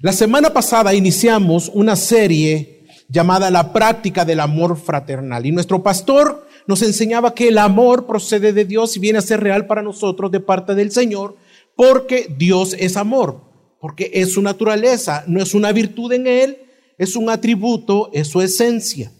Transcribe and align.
La 0.00 0.12
semana 0.12 0.52
pasada 0.52 0.92
iniciamos 0.92 1.70
una 1.72 1.94
serie 1.94 2.86
llamada 3.08 3.50
La 3.50 3.72
práctica 3.72 4.24
del 4.24 4.40
amor 4.40 4.76
fraternal 4.76 5.46
y 5.46 5.52
nuestro 5.52 5.82
pastor 5.82 6.48
nos 6.66 6.82
enseñaba 6.82 7.34
que 7.34 7.48
el 7.48 7.58
amor 7.58 8.06
procede 8.06 8.52
de 8.52 8.64
Dios 8.64 8.96
y 8.96 9.00
viene 9.00 9.18
a 9.20 9.22
ser 9.22 9.40
real 9.40 9.66
para 9.66 9.82
nosotros 9.82 10.32
de 10.32 10.40
parte 10.40 10.74
del 10.74 10.90
Señor 10.90 11.36
porque 11.76 12.26
Dios 12.36 12.74
es 12.78 12.96
amor, 12.96 13.40
porque 13.80 14.10
es 14.14 14.32
su 14.32 14.42
naturaleza, 14.42 15.22
no 15.28 15.40
es 15.40 15.54
una 15.54 15.70
virtud 15.70 16.12
en 16.12 16.26
Él, 16.26 16.58
es 16.98 17.14
un 17.14 17.30
atributo, 17.30 18.10
es 18.12 18.28
su 18.28 18.40
esencia. 18.40 19.12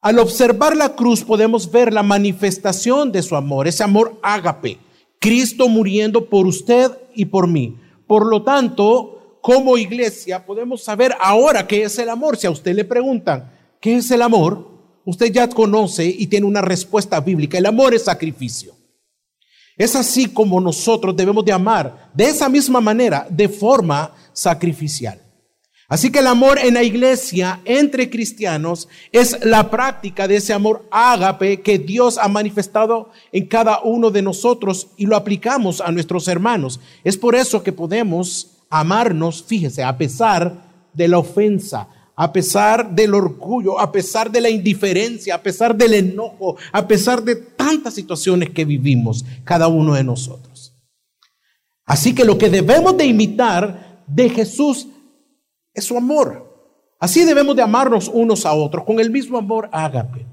Al 0.00 0.18
observar 0.18 0.76
la 0.76 0.94
cruz 0.94 1.24
podemos 1.24 1.70
ver 1.70 1.92
la 1.92 2.02
manifestación 2.02 3.10
de 3.10 3.22
su 3.22 3.34
amor, 3.34 3.66
ese 3.66 3.82
amor 3.82 4.20
ágape, 4.22 4.78
Cristo 5.20 5.68
muriendo 5.68 6.28
por 6.28 6.46
usted 6.46 6.92
y 7.14 7.24
por 7.24 7.48
mí. 7.48 7.78
Por 8.06 8.26
lo 8.26 8.42
tanto, 8.42 9.13
como 9.44 9.76
iglesia 9.76 10.46
podemos 10.46 10.82
saber 10.82 11.14
ahora 11.20 11.66
qué 11.66 11.82
es 11.82 11.98
el 11.98 12.08
amor. 12.08 12.38
Si 12.38 12.46
a 12.46 12.50
usted 12.50 12.74
le 12.74 12.82
preguntan, 12.82 13.52
¿qué 13.78 13.96
es 13.96 14.10
el 14.10 14.22
amor? 14.22 14.66
Usted 15.04 15.30
ya 15.30 15.46
conoce 15.50 16.06
y 16.06 16.28
tiene 16.28 16.46
una 16.46 16.62
respuesta 16.62 17.20
bíblica. 17.20 17.58
El 17.58 17.66
amor 17.66 17.92
es 17.92 18.04
sacrificio. 18.04 18.74
Es 19.76 19.96
así 19.96 20.28
como 20.28 20.62
nosotros 20.62 21.14
debemos 21.14 21.44
de 21.44 21.52
amar, 21.52 22.10
de 22.14 22.24
esa 22.24 22.48
misma 22.48 22.80
manera, 22.80 23.26
de 23.28 23.50
forma 23.50 24.14
sacrificial. 24.32 25.20
Así 25.88 26.10
que 26.10 26.20
el 26.20 26.26
amor 26.26 26.58
en 26.58 26.72
la 26.72 26.82
iglesia 26.82 27.60
entre 27.66 28.08
cristianos 28.08 28.88
es 29.12 29.44
la 29.44 29.70
práctica 29.70 30.26
de 30.26 30.36
ese 30.36 30.54
amor 30.54 30.88
ágape 30.90 31.60
que 31.60 31.78
Dios 31.78 32.16
ha 32.16 32.28
manifestado 32.28 33.10
en 33.30 33.46
cada 33.46 33.82
uno 33.82 34.10
de 34.10 34.22
nosotros 34.22 34.86
y 34.96 35.04
lo 35.04 35.16
aplicamos 35.16 35.82
a 35.82 35.92
nuestros 35.92 36.28
hermanos. 36.28 36.80
Es 37.04 37.18
por 37.18 37.34
eso 37.34 37.62
que 37.62 37.72
podemos 37.72 38.53
amarnos, 38.80 39.44
fíjese, 39.44 39.82
a 39.84 39.96
pesar 39.96 40.52
de 40.92 41.08
la 41.08 41.18
ofensa, 41.18 41.88
a 42.16 42.32
pesar 42.32 42.94
del 42.94 43.14
orgullo, 43.14 43.78
a 43.78 43.92
pesar 43.92 44.30
de 44.30 44.40
la 44.40 44.50
indiferencia, 44.50 45.36
a 45.36 45.42
pesar 45.42 45.76
del 45.76 45.94
enojo, 45.94 46.56
a 46.72 46.86
pesar 46.86 47.22
de 47.22 47.36
tantas 47.36 47.94
situaciones 47.94 48.50
que 48.50 48.64
vivimos 48.64 49.24
cada 49.44 49.68
uno 49.68 49.94
de 49.94 50.04
nosotros. 50.04 50.74
Así 51.86 52.14
que 52.14 52.24
lo 52.24 52.36
que 52.36 52.50
debemos 52.50 52.96
de 52.96 53.06
imitar 53.06 54.02
de 54.06 54.28
Jesús 54.28 54.88
es 55.72 55.84
su 55.84 55.96
amor. 55.96 56.52
Así 56.98 57.24
debemos 57.24 57.54
de 57.54 57.62
amarnos 57.62 58.10
unos 58.12 58.46
a 58.46 58.54
otros 58.54 58.84
con 58.84 58.98
el 58.98 59.10
mismo 59.10 59.38
amor 59.38 59.68
ágape. 59.72 60.26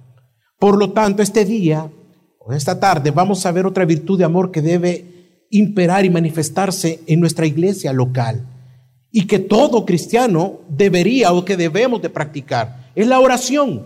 Por 0.58 0.78
lo 0.78 0.92
tanto, 0.92 1.22
este 1.22 1.46
día 1.46 1.92
o 2.40 2.54
esta 2.54 2.80
tarde 2.80 3.12
vamos 3.12 3.46
a 3.46 3.52
ver 3.52 3.66
otra 3.66 3.86
virtud 3.86 4.18
de 4.18 4.26
amor 4.26 4.52
que 4.52 4.62
debe 4.62 5.11
imperar 5.52 6.06
y 6.06 6.10
manifestarse 6.10 7.02
en 7.06 7.20
nuestra 7.20 7.46
iglesia 7.46 7.94
local 7.94 8.48
y 9.12 9.28
que 9.28 9.40
todo 9.40 9.86
cristiano 9.86 10.62
debería 10.70 11.34
o 11.34 11.46
que 11.46 11.58
debemos 11.58 12.02
de 12.02 12.10
practicar. 12.10 12.90
Es 12.96 13.06
la 13.08 13.20
oración. 13.20 13.86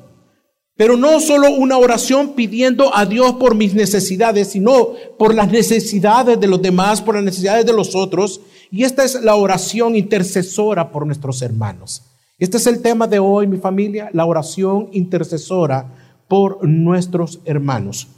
Pero 0.77 0.97
no 0.97 1.19
solo 1.19 1.51
una 1.51 1.77
oración 1.77 2.33
pidiendo 2.35 2.95
a 2.95 3.05
Dios 3.05 3.33
por 3.35 3.55
mis 3.55 3.73
necesidades, 3.73 4.49
sino 4.49 4.89
por 5.17 5.33
las 5.33 5.49
necesidades 5.49 6.39
de 6.39 6.47
los 6.47 6.61
demás, 6.61 7.01
por 7.01 7.15
las 7.15 7.23
necesidades 7.23 7.65
de 7.65 7.73
los 7.73 7.95
otros. 7.95 8.41
Y 8.71 8.83
esta 8.83 9.03
es 9.03 9.21
la 9.23 9.35
oración 9.35 9.95
intercesora 9.95 10.91
por 10.91 11.05
nuestros 11.05 11.41
hermanos. 11.41 12.03
Este 12.37 12.57
es 12.57 12.67
el 12.67 12.81
tema 12.81 13.07
de 13.07 13.19
hoy, 13.19 13.47
mi 13.47 13.57
familia, 13.57 14.09
la 14.11 14.25
oración 14.25 14.89
intercesora 14.91 15.93
por 16.27 16.67
nuestros 16.67 17.39
hermanos. 17.45 18.09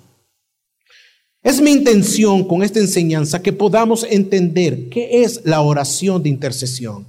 Es 1.48 1.62
mi 1.62 1.72
intención 1.72 2.45
con 2.45 2.62
esta 2.62 2.80
enseñanza 2.80 3.42
que 3.42 3.53
podamos 3.53 4.06
entender 4.09 4.90
qué 4.90 5.23
es 5.23 5.45
la 5.45 5.62
oración 5.62 6.22
de 6.22 6.28
intercesión 6.28 7.08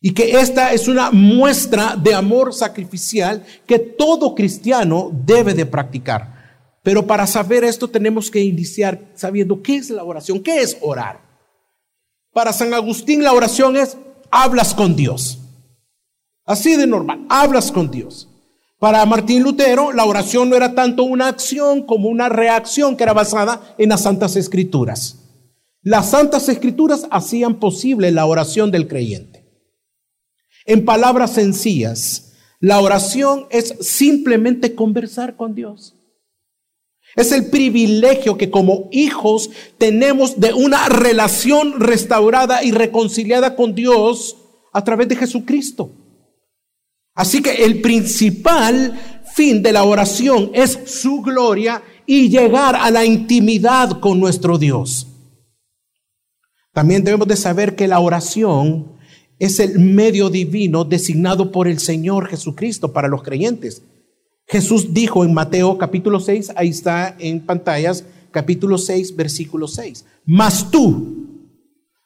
y 0.00 0.14
que 0.14 0.38
esta 0.38 0.72
es 0.72 0.86
una 0.86 1.10
muestra 1.10 1.96
de 1.96 2.14
amor 2.14 2.54
sacrificial 2.54 3.44
que 3.66 3.80
todo 3.80 4.36
cristiano 4.36 5.10
debe 5.26 5.54
de 5.54 5.66
practicar. 5.66 6.78
Pero 6.84 7.04
para 7.04 7.26
saber 7.26 7.64
esto 7.64 7.88
tenemos 7.88 8.30
que 8.30 8.40
iniciar 8.40 9.10
sabiendo 9.16 9.60
qué 9.60 9.74
es 9.74 9.90
la 9.90 10.04
oración, 10.04 10.40
qué 10.40 10.60
es 10.60 10.78
orar. 10.80 11.20
Para 12.32 12.52
San 12.52 12.72
Agustín 12.72 13.24
la 13.24 13.32
oración 13.32 13.76
es 13.76 13.96
hablas 14.30 14.72
con 14.72 14.94
Dios. 14.94 15.40
Así 16.46 16.76
de 16.76 16.86
normal, 16.86 17.26
hablas 17.28 17.72
con 17.72 17.90
Dios. 17.90 18.27
Para 18.78 19.04
Martín 19.06 19.42
Lutero 19.42 19.92
la 19.92 20.04
oración 20.04 20.50
no 20.50 20.56
era 20.56 20.74
tanto 20.74 21.02
una 21.02 21.26
acción 21.26 21.82
como 21.82 22.08
una 22.08 22.28
reacción 22.28 22.96
que 22.96 23.02
era 23.02 23.12
basada 23.12 23.74
en 23.76 23.88
las 23.88 24.02
santas 24.02 24.36
escrituras. 24.36 25.16
Las 25.82 26.10
santas 26.10 26.48
escrituras 26.48 27.06
hacían 27.10 27.58
posible 27.58 28.12
la 28.12 28.26
oración 28.26 28.70
del 28.70 28.86
creyente. 28.86 29.44
En 30.64 30.84
palabras 30.84 31.32
sencillas, 31.32 32.34
la 32.60 32.80
oración 32.80 33.46
es 33.50 33.74
simplemente 33.80 34.74
conversar 34.74 35.36
con 35.36 35.54
Dios. 35.54 35.94
Es 37.16 37.32
el 37.32 37.46
privilegio 37.46 38.36
que 38.36 38.50
como 38.50 38.88
hijos 38.92 39.50
tenemos 39.78 40.38
de 40.38 40.52
una 40.52 40.88
relación 40.88 41.80
restaurada 41.80 42.62
y 42.62 42.70
reconciliada 42.70 43.56
con 43.56 43.74
Dios 43.74 44.36
a 44.72 44.84
través 44.84 45.08
de 45.08 45.16
Jesucristo. 45.16 45.90
Así 47.18 47.42
que 47.42 47.64
el 47.64 47.80
principal 47.80 48.96
fin 49.34 49.60
de 49.60 49.72
la 49.72 49.82
oración 49.82 50.52
es 50.54 50.78
su 50.86 51.20
gloria 51.20 51.82
y 52.06 52.28
llegar 52.28 52.76
a 52.76 52.92
la 52.92 53.04
intimidad 53.04 53.98
con 53.98 54.20
nuestro 54.20 54.56
Dios. 54.56 55.08
También 56.72 57.02
debemos 57.02 57.26
de 57.26 57.34
saber 57.34 57.74
que 57.74 57.88
la 57.88 57.98
oración 57.98 58.92
es 59.40 59.58
el 59.58 59.80
medio 59.80 60.30
divino 60.30 60.84
designado 60.84 61.50
por 61.50 61.66
el 61.66 61.80
Señor 61.80 62.28
Jesucristo 62.28 62.92
para 62.92 63.08
los 63.08 63.24
creyentes. 63.24 63.82
Jesús 64.46 64.94
dijo 64.94 65.24
en 65.24 65.34
Mateo 65.34 65.76
capítulo 65.76 66.20
6, 66.20 66.52
ahí 66.54 66.68
está 66.68 67.16
en 67.18 67.40
pantallas, 67.40 68.04
capítulo 68.30 68.78
6, 68.78 69.16
versículo 69.16 69.66
6. 69.66 70.04
Mas 70.24 70.70
tú, 70.70 71.26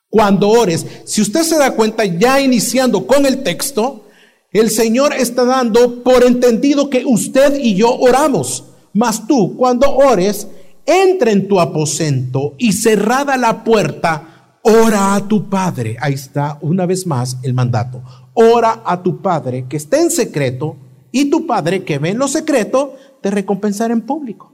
cuando 0.08 0.48
ores, 0.48 0.86
si 1.04 1.20
usted 1.20 1.42
se 1.42 1.58
da 1.58 1.72
cuenta, 1.72 2.06
ya 2.06 2.40
iniciando 2.40 3.06
con 3.06 3.26
el 3.26 3.42
texto, 3.42 4.06
el 4.52 4.70
Señor 4.70 5.14
está 5.14 5.44
dando 5.44 6.02
por 6.02 6.24
entendido 6.24 6.90
que 6.90 7.04
usted 7.06 7.58
y 7.58 7.74
yo 7.74 7.94
oramos. 7.94 8.64
Mas 8.92 9.26
tú, 9.26 9.56
cuando 9.56 9.94
ores, 9.94 10.46
entra 10.84 11.30
en 11.30 11.48
tu 11.48 11.60
aposento 11.60 12.54
y 12.58 12.72
cerrada 12.72 13.36
la 13.36 13.64
puerta, 13.64 14.58
ora 14.62 15.14
a 15.14 15.26
tu 15.26 15.48
Padre. 15.48 15.96
Ahí 16.00 16.14
está 16.14 16.58
una 16.60 16.86
vez 16.86 17.06
más 17.06 17.38
el 17.42 17.54
mandato. 17.54 18.02
Ora 18.34 18.82
a 18.84 19.02
tu 19.02 19.22
Padre 19.22 19.66
que 19.68 19.76
esté 19.76 20.00
en 20.00 20.10
secreto 20.10 20.76
y 21.10 21.26
tu 21.26 21.46
Padre 21.46 21.84
que 21.84 21.98
ve 21.98 22.10
en 22.10 22.18
lo 22.18 22.28
secreto 22.28 22.96
te 23.20 23.30
recompensará 23.30 23.92
en 23.92 24.02
público. 24.02 24.52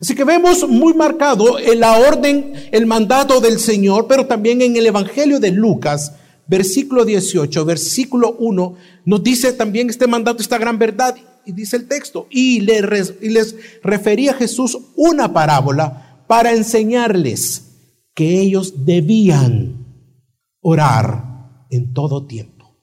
Así 0.00 0.14
que 0.14 0.24
vemos 0.24 0.68
muy 0.68 0.94
marcado 0.94 1.58
en 1.58 1.80
la 1.80 1.98
orden, 1.98 2.52
el 2.70 2.86
mandato 2.86 3.40
del 3.40 3.58
Señor, 3.58 4.06
pero 4.06 4.26
también 4.26 4.62
en 4.62 4.76
el 4.76 4.86
Evangelio 4.86 5.40
de 5.40 5.50
Lucas, 5.50 6.12
versículo 6.48 7.04
18, 7.04 7.64
versículo 7.64 8.34
1, 8.38 8.74
nos 9.04 9.22
dice 9.22 9.52
también 9.52 9.90
este 9.90 10.06
mandato, 10.06 10.42
esta 10.42 10.58
gran 10.58 10.78
verdad, 10.78 11.14
y 11.44 11.52
dice 11.52 11.76
el 11.76 11.86
texto, 11.86 12.26
y 12.30 12.60
les, 12.60 13.54
refería 13.82 14.34
Jesús 14.34 14.78
una 14.96 15.32
parábola 15.32 16.24
para 16.26 16.52
enseñarles 16.52 17.64
que 18.14 18.40
ellos 18.40 18.84
debían 18.84 19.86
orar 20.60 21.66
en 21.70 21.92
todo 21.92 22.26
tiempo. 22.26 22.76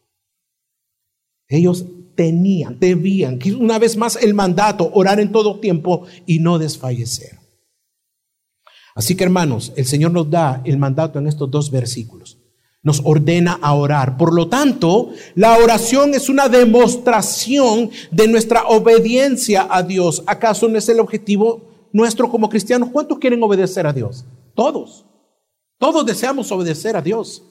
Ellos 1.47 1.85
tenían, 2.15 2.79
debían, 2.79 3.39
una 3.59 3.77
vez 3.77 3.97
más 3.97 4.15
el 4.15 4.33
mandato, 4.33 4.89
orar 4.93 5.19
en 5.19 5.31
todo 5.31 5.59
tiempo 5.59 6.05
y 6.25 6.39
no 6.39 6.57
desfallecer. 6.57 7.39
Así 8.95 9.15
que 9.15 9.25
hermanos, 9.25 9.73
el 9.75 9.85
Señor 9.85 10.11
nos 10.11 10.29
da 10.29 10.61
el 10.63 10.77
mandato 10.77 11.19
en 11.19 11.27
estos 11.27 11.51
dos 11.51 11.69
versículos. 11.69 12.44
Nos 12.85 13.01
ordena 13.03 13.59
a 13.61 13.73
orar. 13.73 14.15
Por 14.15 14.33
lo 14.33 14.47
tanto, 14.47 15.09
la 15.35 15.57
oración 15.57 16.13
es 16.13 16.29
una 16.29 16.47
demostración 16.47 17.89
de 18.11 18.29
nuestra 18.29 18.67
obediencia 18.67 19.67
a 19.69 19.83
Dios. 19.83 20.23
¿Acaso 20.25 20.69
no 20.69 20.77
es 20.77 20.87
el 20.87 21.01
objetivo 21.01 21.61
nuestro 21.91 22.29
como 22.31 22.47
cristianos? 22.47 22.89
¿Cuántos 22.93 23.19
quieren 23.19 23.43
obedecer 23.43 23.85
a 23.85 23.91
Dios? 23.91 24.23
Todos. 24.53 25.05
Todos 25.77 26.05
deseamos 26.05 26.49
obedecer 26.53 26.95
a 26.95 27.01
Dios. 27.01 27.43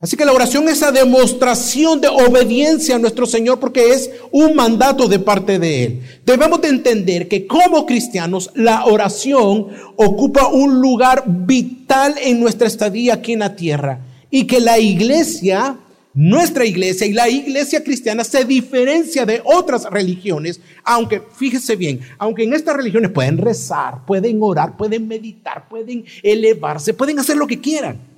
Así 0.00 0.16
que 0.16 0.24
la 0.24 0.32
oración 0.32 0.68
es 0.68 0.80
la 0.80 0.92
demostración 0.92 2.00
de 2.00 2.06
obediencia 2.06 2.94
a 2.94 2.98
nuestro 3.00 3.26
Señor 3.26 3.58
porque 3.58 3.90
es 3.90 4.08
un 4.30 4.54
mandato 4.54 5.08
de 5.08 5.18
parte 5.18 5.58
de 5.58 5.84
Él. 5.84 6.02
Debemos 6.24 6.60
de 6.60 6.68
entender 6.68 7.26
que 7.26 7.48
como 7.48 7.84
cristianos 7.84 8.52
la 8.54 8.84
oración 8.84 9.66
ocupa 9.96 10.46
un 10.46 10.80
lugar 10.80 11.24
vital 11.26 12.14
en 12.22 12.38
nuestra 12.38 12.68
estadía 12.68 13.14
aquí 13.14 13.32
en 13.32 13.40
la 13.40 13.56
tierra 13.56 13.98
y 14.30 14.46
que 14.46 14.60
la 14.60 14.78
iglesia 14.78 15.78
nuestra 16.14 16.64
iglesia 16.64 17.06
y 17.06 17.12
la 17.12 17.28
iglesia 17.28 17.82
cristiana 17.82 18.24
se 18.24 18.44
diferencia 18.44 19.24
de 19.24 19.40
otras 19.44 19.84
religiones, 19.84 20.60
aunque, 20.82 21.22
fíjese 21.36 21.76
bien, 21.76 22.00
aunque 22.18 22.42
en 22.42 22.54
estas 22.54 22.76
religiones 22.76 23.12
pueden 23.12 23.38
rezar, 23.38 24.04
pueden 24.04 24.38
orar, 24.40 24.76
pueden 24.76 25.06
meditar, 25.06 25.68
pueden 25.68 26.04
elevarse, 26.22 26.94
pueden 26.94 27.18
hacer 27.20 27.36
lo 27.36 27.46
que 27.46 27.60
quieran. 27.60 28.17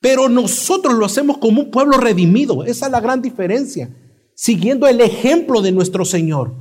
Pero 0.00 0.28
nosotros 0.28 0.94
lo 0.94 1.04
hacemos 1.04 1.38
como 1.38 1.62
un 1.62 1.70
pueblo 1.70 1.98
redimido. 1.98 2.64
Esa 2.64 2.86
es 2.86 2.92
la 2.92 3.00
gran 3.00 3.20
diferencia. 3.20 3.94
Siguiendo 4.34 4.86
el 4.86 5.00
ejemplo 5.00 5.60
de 5.60 5.72
nuestro 5.72 6.04
Señor. 6.04 6.54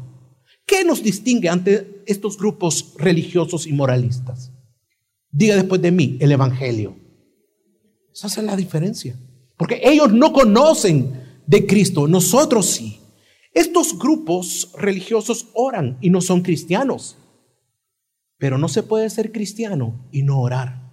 ¿Qué 0.65 0.83
nos 0.83 1.01
distingue 1.01 1.49
ante 1.49 2.03
estos 2.05 2.37
grupos 2.37 2.93
religiosos 2.97 3.65
y 3.65 3.73
moralistas? 3.73 4.51
Diga 5.31 5.55
después 5.55 5.81
de 5.81 5.91
mí 5.91 6.17
el 6.19 6.31
Evangelio. 6.31 6.95
Esa 8.13 8.27
es 8.27 8.37
la 8.43 8.55
diferencia. 8.55 9.17
Porque 9.57 9.81
ellos 9.83 10.11
no 10.11 10.33
conocen 10.33 11.41
de 11.47 11.65
Cristo, 11.65 12.07
nosotros 12.07 12.65
sí. 12.67 12.99
Estos 13.53 13.97
grupos 13.97 14.71
religiosos 14.77 15.47
oran 15.53 15.97
y 16.01 16.09
no 16.09 16.21
son 16.21 16.41
cristianos. 16.41 17.17
Pero 18.37 18.57
no 18.57 18.67
se 18.67 18.83
puede 18.83 19.09
ser 19.09 19.31
cristiano 19.31 20.07
y 20.11 20.23
no 20.23 20.39
orar. 20.39 20.88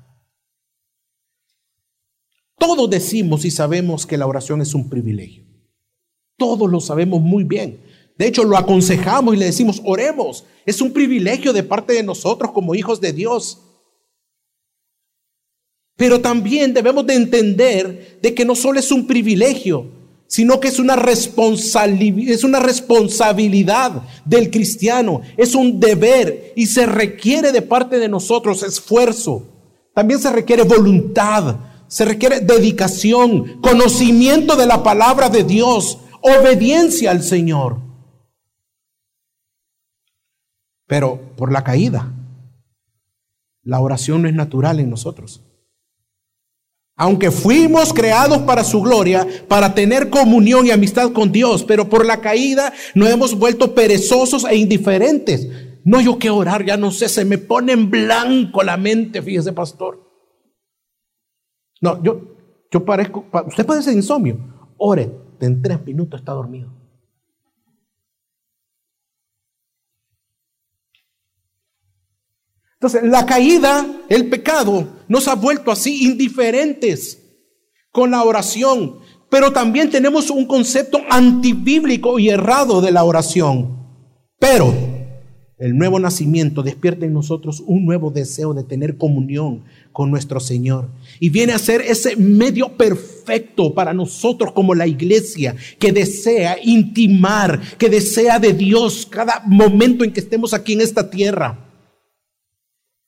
Todos 2.58 2.88
decimos 2.88 3.44
y 3.44 3.50
sabemos 3.50 4.06
que 4.06 4.17
la 4.17 4.26
oración 4.26 4.61
es 4.62 4.75
un 4.75 4.88
privilegio. 4.88 5.44
Todos 6.38 6.70
lo 6.70 6.81
sabemos 6.81 7.20
muy 7.20 7.44
bien. 7.44 7.81
De 8.19 8.26
hecho, 8.26 8.44
lo 8.44 8.56
aconsejamos 8.56 9.35
y 9.35 9.38
le 9.38 9.47
decimos, 9.47 9.82
oremos. 9.85 10.44
Es 10.64 10.81
un 10.81 10.93
privilegio 10.93 11.53
de 11.53 11.62
parte 11.62 11.93
de 11.93 12.03
nosotros 12.03 12.53
como 12.53 12.75
hijos 12.75 13.00
de 13.00 13.12
Dios. 13.12 13.61
Pero 15.97 16.20
también 16.20 16.75
debemos 16.75 17.06
de 17.06 17.14
entender 17.14 18.19
de 18.20 18.35
que 18.35 18.44
no 18.44 18.55
solo 18.55 18.79
es 18.79 18.91
un 18.91 19.06
privilegio, 19.06 19.87
sino 20.26 20.61
que 20.61 20.69
es 20.69 20.79
una, 20.79 20.94
es 20.94 22.44
una 22.44 22.61
responsabilidad 22.61 24.02
del 24.25 24.50
cristiano, 24.50 25.23
es 25.37 25.55
un 25.55 25.79
deber 25.79 26.52
y 26.56 26.67
se 26.67 26.85
requiere 26.85 27.52
de 27.52 27.62
parte 27.62 27.99
de 27.99 28.09
nosotros 28.09 28.62
esfuerzo. 28.62 29.47
También 29.94 30.20
se 30.20 30.31
requiere 30.31 30.64
voluntad, 30.64 31.56
se 31.88 32.05
requiere 32.05 32.41
dedicación, 32.41 33.61
conocimiento 33.61 34.56
de 34.56 34.67
la 34.67 34.83
palabra 34.83 35.29
de 35.29 35.44
Dios, 35.44 35.99
obediencia 36.21 37.11
al 37.11 37.23
Señor. 37.23 37.81
Pero 40.87 41.21
por 41.37 41.53
la 41.53 41.65
caída, 41.65 42.12
la 43.62 43.81
oración 43.81 44.23
no 44.23 44.29
es 44.29 44.35
natural 44.35 44.81
en 44.81 44.91
nosotros. 44.91 45.43
Aunque 46.99 47.31
fuimos 47.31 47.93
creados 47.93 48.38
para 48.38 48.65
su 48.65 48.81
gloria, 48.81 49.27
para 49.49 49.75
tener 49.75 50.09
comunión 50.09 50.67
y 50.67 50.71
amistad 50.71 51.12
con 51.12 51.31
Dios, 51.31 51.62
pero 51.62 51.91
por 51.91 52.06
la 52.06 52.21
caída 52.21 52.73
nos 52.94 53.11
hemos 53.11 53.35
vuelto 53.35 53.75
perezosos 53.75 54.44
e 54.44 54.56
indiferentes. 54.56 55.49
No 55.85 56.00
yo 56.00 56.19
que 56.19 56.31
orar, 56.31 56.65
ya 56.65 56.77
no 56.77 56.91
sé, 56.91 57.09
se 57.09 57.25
me 57.25 57.38
pone 57.38 57.73
en 57.73 57.91
blanco 57.91 58.62
la 58.62 58.77
mente, 58.77 59.21
fíjese 59.21 59.53
pastor. 59.53 60.06
No, 61.81 62.02
yo, 62.02 62.20
yo 62.70 62.84
parezco, 62.84 63.25
usted 63.46 63.67
puede 63.67 63.82
ser 63.82 63.94
insomnio. 63.94 64.38
Ore, 64.78 65.11
en 65.40 65.62
tres 65.62 65.84
minutos 65.84 66.20
está 66.20 66.32
dormido. 66.32 66.73
Entonces, 72.75 73.02
la 73.05 73.25
caída, 73.25 73.87
el 74.08 74.28
pecado, 74.28 74.87
nos 75.08 75.28
ha 75.28 75.34
vuelto 75.34 75.70
así 75.70 76.06
indiferentes 76.06 77.23
con 77.90 78.11
la 78.11 78.23
oración. 78.23 79.00
Pero 79.31 79.52
también 79.52 79.90
tenemos 79.90 80.31
un 80.31 80.46
concepto 80.46 81.00
antibíblico 81.11 82.19
y 82.19 82.28
errado 82.28 82.81
de 82.81 82.93
la 82.93 83.02
oración. 83.05 83.76
Pero 84.38 84.95
el 85.58 85.76
nuevo 85.76 85.99
nacimiento 85.99 86.62
despierta 86.62 87.06
en 87.06 87.14
nosotros 87.14 87.62
un 87.67 87.87
nuevo 87.87 88.11
deseo 88.11 88.53
de 88.53 88.62
tener 88.62 88.99
comunión 88.99 89.62
con 89.91 90.11
nuestro 90.11 90.38
Señor. 90.38 90.91
Y 91.19 91.31
viene 91.31 91.55
a 91.55 91.58
ser 91.58 91.81
ese 91.81 92.14
medio 92.17 92.76
perfecto 92.76 93.73
para 93.73 93.94
nosotros 93.94 94.53
como 94.53 94.75
la 94.75 94.87
iglesia 94.87 95.56
que 95.79 95.93
desea 95.93 96.58
intimar, 96.62 97.61
que 97.79 97.88
desea 97.88 98.38
de 98.38 98.53
Dios 98.53 99.06
cada 99.06 99.43
momento 99.47 100.05
en 100.05 100.12
que 100.12 100.20
estemos 100.20 100.53
aquí 100.53 100.75
en 100.75 100.82
esta 100.82 101.08
tierra. 101.08 101.59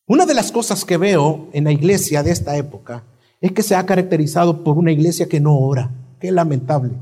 Una 0.07 0.25
de 0.25 0.33
las 0.33 0.51
cosas 0.51 0.87
que 0.87 0.97
veo 0.97 1.51
en 1.53 1.65
la 1.65 1.73
iglesia 1.73 2.23
de 2.23 2.31
esta 2.31 2.57
época 2.57 3.05
es 3.43 3.53
que 3.53 3.63
se 3.63 3.75
ha 3.75 3.85
caracterizado 3.85 4.65
por 4.65 4.79
una 4.79 4.91
iglesia 4.91 5.29
que 5.29 5.39
no 5.39 5.59
ora. 5.59 5.91
Qué 6.19 6.33
lamentable. 6.33 6.93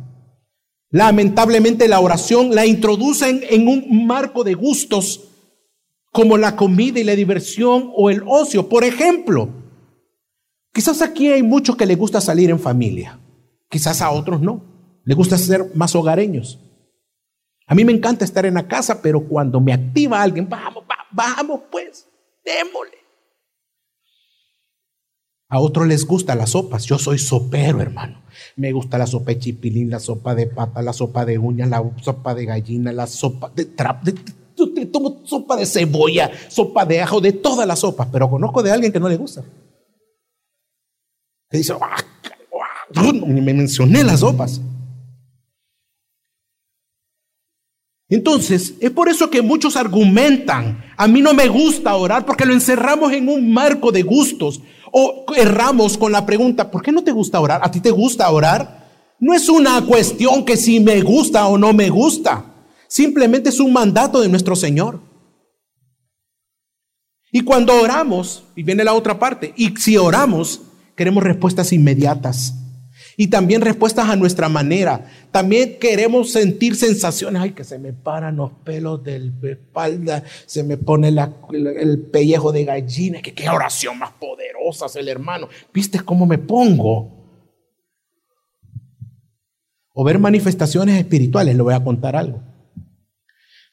Lamentablemente 0.90 1.86
la 1.86 2.00
oración 2.00 2.52
la 2.52 2.66
introducen 2.66 3.42
en 3.48 3.68
un 3.68 4.06
marco 4.06 4.42
de 4.42 4.54
gustos 4.54 5.25
como 6.16 6.38
la 6.38 6.56
comida 6.56 6.98
y 6.98 7.04
la 7.04 7.14
diversión 7.14 7.92
o 7.94 8.08
el 8.08 8.22
ocio. 8.26 8.70
Por 8.70 8.84
ejemplo, 8.84 9.50
quizás 10.72 11.02
aquí 11.02 11.30
hay 11.30 11.42
muchos 11.42 11.76
que 11.76 11.84
les 11.84 11.98
gusta 11.98 12.22
salir 12.22 12.48
en 12.48 12.58
familia, 12.58 13.20
quizás 13.68 14.00
a 14.00 14.10
otros 14.10 14.40
no, 14.40 14.64
les 15.04 15.14
gusta 15.14 15.36
ser 15.36 15.72
más 15.74 15.94
hogareños. 15.94 16.58
A 17.66 17.74
mí 17.74 17.84
me 17.84 17.92
encanta 17.92 18.24
estar 18.24 18.46
en 18.46 18.54
la 18.54 18.66
casa, 18.66 19.02
pero 19.02 19.28
cuando 19.28 19.60
me 19.60 19.74
activa 19.74 20.22
alguien, 20.22 20.48
vamos, 20.48 20.84
vamos, 21.12 21.60
pues, 21.70 22.08
démosle. 22.42 22.96
A 25.50 25.60
otros 25.60 25.86
les 25.86 26.06
gustan 26.06 26.38
las 26.38 26.50
sopas. 26.50 26.86
Yo 26.86 26.98
soy 26.98 27.18
sopero, 27.18 27.82
hermano. 27.82 28.22
Me 28.56 28.72
gusta 28.72 28.96
la 28.96 29.06
sopa 29.06 29.32
de 29.32 29.38
chipilín, 29.40 29.90
la 29.90 30.00
sopa 30.00 30.34
de 30.34 30.46
papa, 30.46 30.80
la 30.80 30.94
sopa 30.94 31.26
de 31.26 31.38
uña, 31.38 31.66
la 31.66 31.84
sopa 32.00 32.34
de 32.34 32.46
gallina, 32.46 32.90
la 32.90 33.06
sopa 33.06 33.52
de 33.54 33.66
trap, 33.66 34.02
de, 34.02 34.14
tomo 34.90 35.20
sopa 35.24 35.56
de 35.56 35.66
cebolla, 35.66 36.30
sopa 36.48 36.84
de 36.84 37.02
ajo, 37.02 37.20
de 37.20 37.32
todas 37.32 37.66
las 37.66 37.80
sopas, 37.80 38.08
pero 38.10 38.28
conozco 38.28 38.62
de 38.62 38.72
alguien 38.72 38.92
que 38.92 39.00
no 39.00 39.08
le 39.08 39.16
gusta. 39.16 39.44
Que 41.50 41.58
dice, 41.58 41.74
ni 43.26 43.40
me 43.40 43.54
mencioné 43.54 44.02
las 44.02 44.20
sopas. 44.20 44.60
Entonces, 48.08 48.74
es 48.80 48.90
por 48.90 49.08
eso 49.08 49.30
que 49.30 49.42
muchos 49.42 49.76
argumentan, 49.76 50.84
a 50.96 51.08
mí 51.08 51.20
no 51.20 51.34
me 51.34 51.48
gusta 51.48 51.94
orar 51.96 52.24
porque 52.24 52.46
lo 52.46 52.52
encerramos 52.52 53.12
en 53.12 53.28
un 53.28 53.52
marco 53.52 53.90
de 53.90 54.02
gustos 54.02 54.60
o 54.92 55.26
erramos 55.36 55.98
con 55.98 56.12
la 56.12 56.24
pregunta, 56.24 56.70
¿por 56.70 56.82
qué 56.82 56.92
no 56.92 57.02
te 57.02 57.10
gusta 57.10 57.40
orar? 57.40 57.60
¿A 57.64 57.70
ti 57.70 57.80
te 57.80 57.90
gusta 57.90 58.30
orar? 58.30 58.86
No 59.18 59.34
es 59.34 59.48
una 59.48 59.84
cuestión 59.84 60.44
que 60.44 60.56
si 60.56 60.78
me 60.78 61.00
gusta 61.02 61.46
o 61.46 61.58
no 61.58 61.72
me 61.72 61.90
gusta. 61.90 62.44
Simplemente 62.88 63.48
es 63.48 63.60
un 63.60 63.72
mandato 63.72 64.20
de 64.20 64.28
nuestro 64.28 64.56
Señor. 64.56 65.00
Y 67.32 67.42
cuando 67.42 67.74
oramos, 67.74 68.44
y 68.54 68.62
viene 68.62 68.84
la 68.84 68.94
otra 68.94 69.18
parte, 69.18 69.52
y 69.56 69.76
si 69.76 69.96
oramos, 69.96 70.62
queremos 70.94 71.22
respuestas 71.22 71.72
inmediatas. 71.72 72.54
Y 73.18 73.28
también 73.28 73.62
respuestas 73.62 74.08
a 74.08 74.16
nuestra 74.16 74.48
manera. 74.48 75.06
También 75.30 75.78
queremos 75.78 76.32
sentir 76.32 76.76
sensaciones. 76.76 77.42
Ay, 77.42 77.52
que 77.52 77.64
se 77.64 77.78
me 77.78 77.92
paran 77.92 78.36
los 78.36 78.52
pelos 78.52 79.02
de 79.02 79.18
la 79.20 79.50
espalda, 79.50 80.22
se 80.44 80.62
me 80.62 80.76
pone 80.76 81.08
el, 81.08 81.98
pellejo 82.12 82.52
de 82.52 82.64
gallina. 82.64 83.22
Que 83.22 83.32
qué 83.32 83.48
oración 83.48 83.98
más 83.98 84.12
poderosa 84.12 84.86
es 84.86 84.96
el 84.96 85.08
hermano. 85.08 85.48
¿Viste 85.72 86.00
cómo 86.00 86.26
me 86.26 86.38
pongo? 86.38 87.12
O 89.94 90.04
ver 90.04 90.18
manifestaciones 90.18 90.98
espirituales, 90.98 91.56
le 91.56 91.62
voy 91.62 91.74
a 91.74 91.82
contar 91.82 92.16
algo 92.16 92.42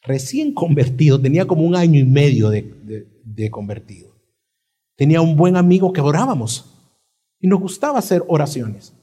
recién 0.03 0.53
convertido, 0.53 1.19
tenía 1.19 1.45
como 1.45 1.63
un 1.63 1.75
año 1.75 1.99
y 1.99 2.05
medio 2.05 2.49
de, 2.49 3.49
convertido. 3.49 4.13
Tenía 4.95 5.21
un 5.21 5.35
buen 5.35 5.55
amigo 5.55 5.91
que 5.91 6.01
orábamos 6.01 6.65
y 7.39 7.47
nos 7.47 7.59
gustaba 7.59 7.99
hacer 7.99 8.23
oraciones. 8.27 8.93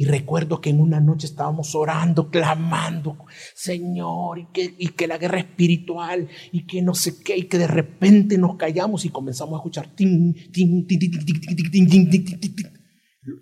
Y 0.00 0.04
recuerdo 0.04 0.60
que 0.60 0.70
en 0.70 0.78
una 0.78 1.00
noche 1.00 1.26
estábamos 1.26 1.74
orando, 1.74 2.30
clamando, 2.30 3.26
Señor, 3.56 4.38
y 4.38 4.46
que, 4.52 4.74
y 4.78 4.88
que 4.88 5.08
la 5.08 5.18
guerra 5.18 5.40
espiritual, 5.40 6.28
y 6.52 6.66
que 6.66 6.82
no 6.82 6.94
sé 6.94 7.20
qué, 7.20 7.36
y 7.36 7.44
que 7.44 7.58
de 7.58 7.66
repente 7.66 8.38
nos 8.38 8.56
callamos 8.56 9.04
y 9.04 9.08
comenzamos 9.08 9.54
a 9.54 9.56
escuchar. 9.56 9.92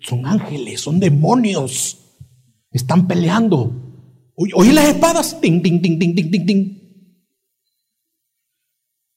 Son 0.01 0.25
ángeles, 0.25 0.81
son 0.81 0.99
demonios, 0.99 2.17
están 2.71 3.07
peleando. 3.07 3.86
Oí 4.39 4.71
las 4.71 4.85
espadas, 4.85 5.41
ting, 5.41 5.63
ting, 5.63 5.81
ting, 5.81 5.97
ting, 5.97 6.15
ting, 6.15 6.31
ting, 6.31 6.45
ting. 6.45 6.77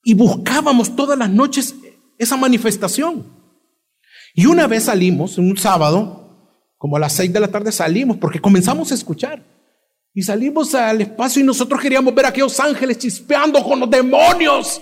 Y 0.02 0.14
buscábamos 0.14 0.96
todas 0.96 1.18
las 1.18 1.28
noches 1.28 1.74
esa 2.16 2.38
manifestación. 2.38 3.26
Y 4.34 4.46
una 4.46 4.66
vez 4.66 4.84
salimos, 4.84 5.36
un 5.36 5.58
sábado, 5.58 6.64
como 6.78 6.96
a 6.96 7.00
las 7.00 7.12
seis 7.12 7.30
de 7.30 7.38
la 7.38 7.48
tarde 7.48 7.70
salimos, 7.70 8.16
porque 8.16 8.40
comenzamos 8.40 8.92
a 8.92 8.94
escuchar. 8.94 9.44
Y 10.14 10.22
salimos 10.22 10.74
al 10.74 11.02
espacio 11.02 11.42
y 11.42 11.44
nosotros 11.44 11.78
queríamos 11.82 12.14
ver 12.14 12.24
a 12.24 12.28
aquellos 12.28 12.58
ángeles 12.58 12.96
chispeando 12.96 13.62
con 13.62 13.78
los 13.78 13.90
demonios. 13.90 14.80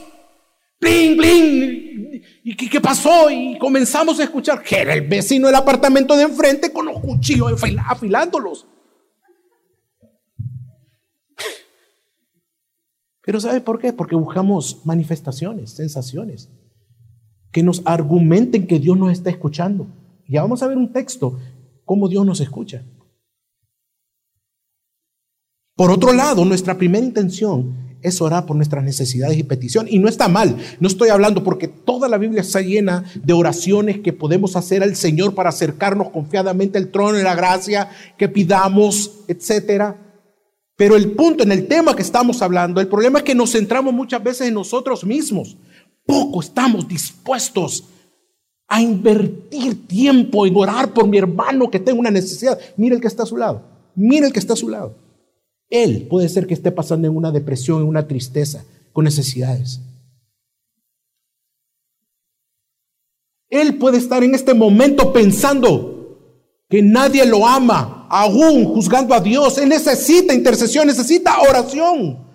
Bling, 0.80 1.16
bling. 1.16 2.22
¿Y 2.44 2.56
qué, 2.56 2.70
qué 2.70 2.80
pasó? 2.80 3.28
Y 3.28 3.58
comenzamos 3.58 4.20
a 4.20 4.22
escuchar 4.22 4.62
que 4.62 4.76
era 4.76 4.94
el 4.94 5.08
vecino 5.08 5.48
del 5.48 5.56
apartamento 5.56 6.16
de 6.16 6.22
enfrente 6.22 6.72
con 6.72 6.86
los 6.86 7.00
cuchillo 7.00 7.48
afilándolos. 7.48 8.68
Pero 13.28 13.40
¿sabe 13.40 13.60
por 13.60 13.78
qué? 13.78 13.92
Porque 13.92 14.16
buscamos 14.16 14.80
manifestaciones, 14.86 15.72
sensaciones, 15.72 16.48
que 17.52 17.62
nos 17.62 17.82
argumenten 17.84 18.66
que 18.66 18.78
Dios 18.78 18.96
nos 18.96 19.12
está 19.12 19.28
escuchando. 19.28 19.86
Ya 20.26 20.40
vamos 20.40 20.62
a 20.62 20.66
ver 20.66 20.78
un 20.78 20.94
texto, 20.94 21.38
cómo 21.84 22.08
Dios 22.08 22.24
nos 22.24 22.40
escucha. 22.40 22.86
Por 25.76 25.90
otro 25.90 26.14
lado, 26.14 26.46
nuestra 26.46 26.78
primera 26.78 27.04
intención 27.04 27.98
es 28.00 28.18
orar 28.22 28.46
por 28.46 28.56
nuestras 28.56 28.82
necesidades 28.82 29.36
y 29.36 29.42
peticiones. 29.42 29.92
Y 29.92 29.98
no 29.98 30.08
está 30.08 30.28
mal, 30.28 30.56
no 30.80 30.88
estoy 30.88 31.10
hablando 31.10 31.44
porque 31.44 31.68
toda 31.68 32.08
la 32.08 32.16
Biblia 32.16 32.40
está 32.40 32.62
llena 32.62 33.04
de 33.22 33.34
oraciones 33.34 33.98
que 33.98 34.14
podemos 34.14 34.56
hacer 34.56 34.82
al 34.82 34.96
Señor 34.96 35.34
para 35.34 35.50
acercarnos 35.50 36.08
confiadamente 36.08 36.78
al 36.78 36.88
trono 36.88 37.18
de 37.18 37.24
la 37.24 37.34
gracia, 37.34 37.90
que 38.16 38.30
pidamos, 38.30 39.24
etcétera. 39.28 40.07
Pero 40.78 40.94
el 40.94 41.10
punto 41.10 41.42
en 41.42 41.50
el 41.50 41.66
tema 41.66 41.96
que 41.96 42.02
estamos 42.02 42.40
hablando, 42.40 42.80
el 42.80 42.86
problema 42.86 43.18
es 43.18 43.24
que 43.24 43.34
nos 43.34 43.50
centramos 43.50 43.92
muchas 43.92 44.22
veces 44.22 44.46
en 44.46 44.54
nosotros 44.54 45.04
mismos. 45.04 45.56
Poco 46.06 46.40
estamos 46.40 46.86
dispuestos 46.86 47.82
a 48.68 48.80
invertir 48.80 49.88
tiempo 49.88 50.46
en 50.46 50.54
orar 50.54 50.94
por 50.94 51.08
mi 51.08 51.18
hermano 51.18 51.68
que 51.68 51.80
tenga 51.80 51.98
una 51.98 52.12
necesidad. 52.12 52.60
Mira 52.76 52.94
el 52.94 53.00
que 53.00 53.08
está 53.08 53.24
a 53.24 53.26
su 53.26 53.36
lado. 53.36 53.64
Mira 53.96 54.28
el 54.28 54.32
que 54.32 54.38
está 54.38 54.52
a 54.52 54.56
su 54.56 54.68
lado. 54.68 54.94
Él 55.68 56.06
puede 56.08 56.28
ser 56.28 56.46
que 56.46 56.54
esté 56.54 56.70
pasando 56.70 57.08
en 57.08 57.16
una 57.16 57.32
depresión, 57.32 57.82
en 57.82 57.88
una 57.88 58.06
tristeza, 58.06 58.64
con 58.92 59.04
necesidades. 59.04 59.80
Él 63.50 63.78
puede 63.78 63.98
estar 63.98 64.22
en 64.22 64.36
este 64.36 64.54
momento 64.54 65.12
pensando 65.12 65.97
que 66.68 66.82
nadie 66.82 67.24
lo 67.24 67.46
ama, 67.46 68.06
aún 68.10 68.64
juzgando 68.64 69.14
a 69.14 69.20
Dios. 69.20 69.58
Él 69.58 69.70
necesita 69.70 70.34
intercesión, 70.34 70.86
necesita 70.86 71.40
oración. 71.40 72.26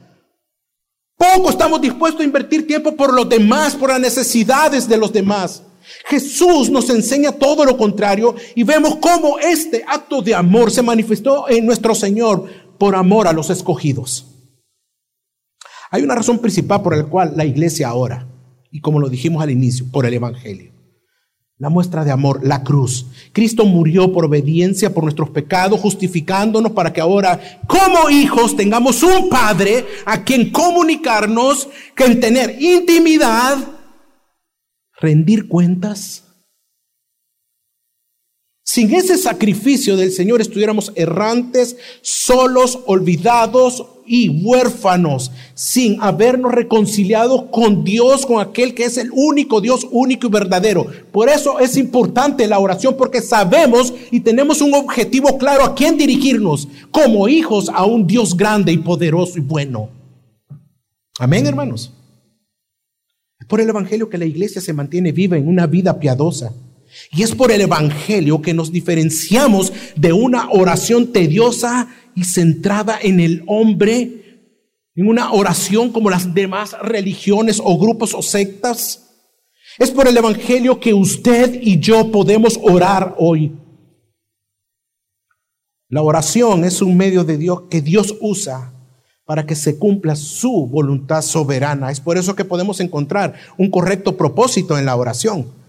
Poco 1.16 1.50
estamos 1.52 1.80
dispuestos 1.80 2.22
a 2.22 2.26
invertir 2.26 2.66
tiempo 2.66 2.96
por 2.96 3.14
los 3.14 3.30
demás, 3.30 3.76
por 3.76 3.90
las 3.90 4.00
necesidades 4.00 4.90
de 4.90 4.98
los 4.98 5.14
demás. 5.14 5.64
Jesús 6.06 6.70
nos 6.70 6.90
enseña 6.90 7.32
todo 7.32 7.66
lo 7.66 7.78
contrario 7.78 8.36
y 8.56 8.64
vemos 8.64 8.96
cómo 8.98 9.38
este 9.38 9.84
acto 9.88 10.22
de 10.22 10.34
amor 10.34 10.72
se 10.72 10.82
manifestó 10.82 11.48
en 11.50 11.66
nuestro 11.66 11.94
Señor 11.94 12.50
por 12.78 12.96
amor 12.96 13.28
a 13.28 13.34
los 13.34 13.50
escogidos. 13.50 14.26
Hay 15.92 16.02
una 16.02 16.16
razón 16.16 16.40
principal 16.40 16.82
por 16.82 16.98
la 16.98 17.04
cual 17.04 17.34
la 17.36 17.46
iglesia 17.46 17.94
ora, 17.94 18.28
y 18.72 18.82
como 18.82 19.00
lo 19.00 19.10
dijimos 19.10 19.44
al 19.44 19.52
inicio, 19.52 19.86
por 19.92 20.08
el 20.08 20.16
Evangelio. 20.16 20.73
La 21.64 21.70
muestra 21.70 22.04
de 22.04 22.12
amor, 22.12 22.42
la 22.46 22.62
cruz. 22.62 23.06
Cristo 23.32 23.64
murió 23.64 24.12
por 24.12 24.26
obediencia 24.26 24.94
por 24.94 25.06
nuestros 25.06 25.30
pecados, 25.30 25.80
justificándonos 25.80 26.74
para 26.74 26.92
que 26.92 27.00
ahora, 27.00 27.40
como 27.68 28.10
hijos, 28.10 28.58
tengamos 28.58 29.02
un 29.02 29.30
Padre 29.30 29.86
a 30.06 30.26
quien 30.26 30.52
comunicarnos, 30.52 31.70
que 31.96 32.04
en 32.04 32.20
tener 32.20 32.62
intimidad, 32.62 33.60
rendir 35.00 35.48
cuentas. 35.48 36.26
Sin 38.66 38.94
ese 38.94 39.18
sacrificio 39.18 39.96
del 39.96 40.12
Señor 40.12 40.42
estuviéramos 40.42 40.92
errantes, 40.96 41.78
solos, 42.02 42.80
olvidados, 42.88 43.86
y 44.06 44.30
huérfanos, 44.44 45.32
sin 45.54 46.02
habernos 46.02 46.52
reconciliado 46.52 47.50
con 47.50 47.84
Dios, 47.84 48.26
con 48.26 48.40
aquel 48.40 48.74
que 48.74 48.86
es 48.86 48.98
el 48.98 49.12
único 49.12 49.62
Dios, 49.62 49.88
único 49.92 50.28
y 50.28 50.30
verdadero. 50.30 50.88
Por 51.12 51.30
eso 51.30 51.60
es 51.60 51.78
importante 51.78 52.48
la 52.48 52.60
oración, 52.60 52.96
porque 52.98 53.22
sabemos 53.22 53.94
y 54.12 54.20
tenemos 54.20 54.62
un 54.62 54.74
objetivo 54.74 55.38
claro 55.38 55.64
a 55.64 55.76
quién 55.76 55.98
dirigirnos, 55.98 56.68
como 56.92 57.28
hijos 57.28 57.70
a 57.74 57.86
un 57.86 58.08
Dios 58.08 58.36
grande 58.36 58.72
y 58.72 58.78
poderoso 58.78 59.38
y 59.38 59.42
bueno. 59.42 59.90
Amén, 61.20 61.46
hermanos. 61.46 61.92
Es 63.40 63.48
por 63.48 63.62
el 63.62 63.70
Evangelio 63.70 64.10
que 64.10 64.18
la 64.18 64.26
iglesia 64.26 64.62
se 64.62 64.74
mantiene 64.74 65.12
viva 65.12 65.38
en 65.38 65.48
una 65.48 65.68
vida 65.68 66.00
piadosa. 66.00 66.54
Y 67.12 67.24
es 67.24 67.34
por 67.34 67.52
el 67.52 67.62
Evangelio 67.62 68.42
que 68.42 68.54
nos 68.54 68.72
diferenciamos 68.72 69.74
de 69.96 70.14
una 70.14 70.50
oración 70.50 71.12
tediosa 71.12 71.88
y 72.16 72.24
centrada 72.24 73.00
en 73.02 73.20
el 73.20 73.44
hombre, 73.48 74.42
en 74.96 75.08
una 75.08 75.32
oración 75.32 75.92
como 75.92 76.10
las 76.10 76.34
demás 76.34 76.76
religiones 76.82 77.62
o 77.64 77.78
grupos 77.78 78.14
o 78.14 78.22
sectas. 78.22 79.12
Es 79.80 79.92
por 79.92 80.08
el 80.08 80.18
Evangelio 80.18 80.80
que 80.80 80.94
usted 80.94 81.60
y 81.62 81.80
yo 81.80 82.12
podemos 82.12 82.60
orar 82.62 83.16
hoy. 83.18 83.54
La 85.90 86.02
oración 86.02 86.64
es 86.64 86.82
un 86.82 86.98
medio 86.98 87.24
de 87.24 87.38
Dios 87.38 87.64
que 87.70 87.82
Dios 87.82 88.16
usa 88.20 88.74
para 89.26 89.46
que 89.46 89.56
se 89.56 89.78
cumpla 89.78 90.16
su 90.16 90.68
voluntad 90.68 91.22
soberana. 91.22 91.92
Es 91.92 92.00
por 92.00 92.18
eso 92.18 92.36
que 92.36 92.46
podemos 92.46 92.80
encontrar 92.80 93.36
un 93.58 93.70
correcto 93.70 94.18
propósito 94.18 94.78
en 94.78 94.86
la 94.86 94.96
oración. 94.96 95.63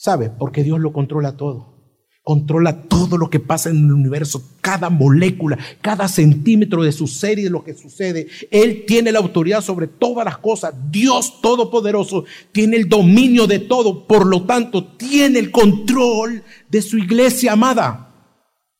¿Sabe? 0.00 0.30
Porque 0.30 0.64
Dios 0.64 0.80
lo 0.80 0.94
controla 0.94 1.36
todo 1.36 1.80
controla 2.22 2.82
todo 2.82 3.16
lo 3.16 3.28
que 3.28 3.40
pasa 3.40 3.70
en 3.70 3.78
el 3.78 3.92
universo, 3.92 4.40
cada 4.60 4.88
molécula, 4.88 5.58
cada 5.80 6.06
centímetro 6.06 6.84
de 6.84 6.92
su 6.92 7.08
ser 7.08 7.40
y 7.40 7.42
de 7.42 7.50
lo 7.50 7.64
que 7.64 7.74
sucede. 7.74 8.28
Él 8.52 8.84
tiene 8.86 9.10
la 9.10 9.18
autoridad 9.18 9.62
sobre 9.62 9.88
todas 9.88 10.24
las 10.24 10.38
cosas. 10.38 10.74
Dios 10.92 11.40
Todopoderoso 11.40 12.24
tiene 12.52 12.76
el 12.76 12.88
dominio 12.88 13.48
de 13.48 13.58
todo, 13.58 14.06
por 14.06 14.26
lo 14.26 14.44
tanto, 14.44 14.96
tiene 14.96 15.40
el 15.40 15.50
control 15.50 16.44
de 16.68 16.82
su 16.82 16.98
iglesia 16.98 17.54
amada. 17.54 18.14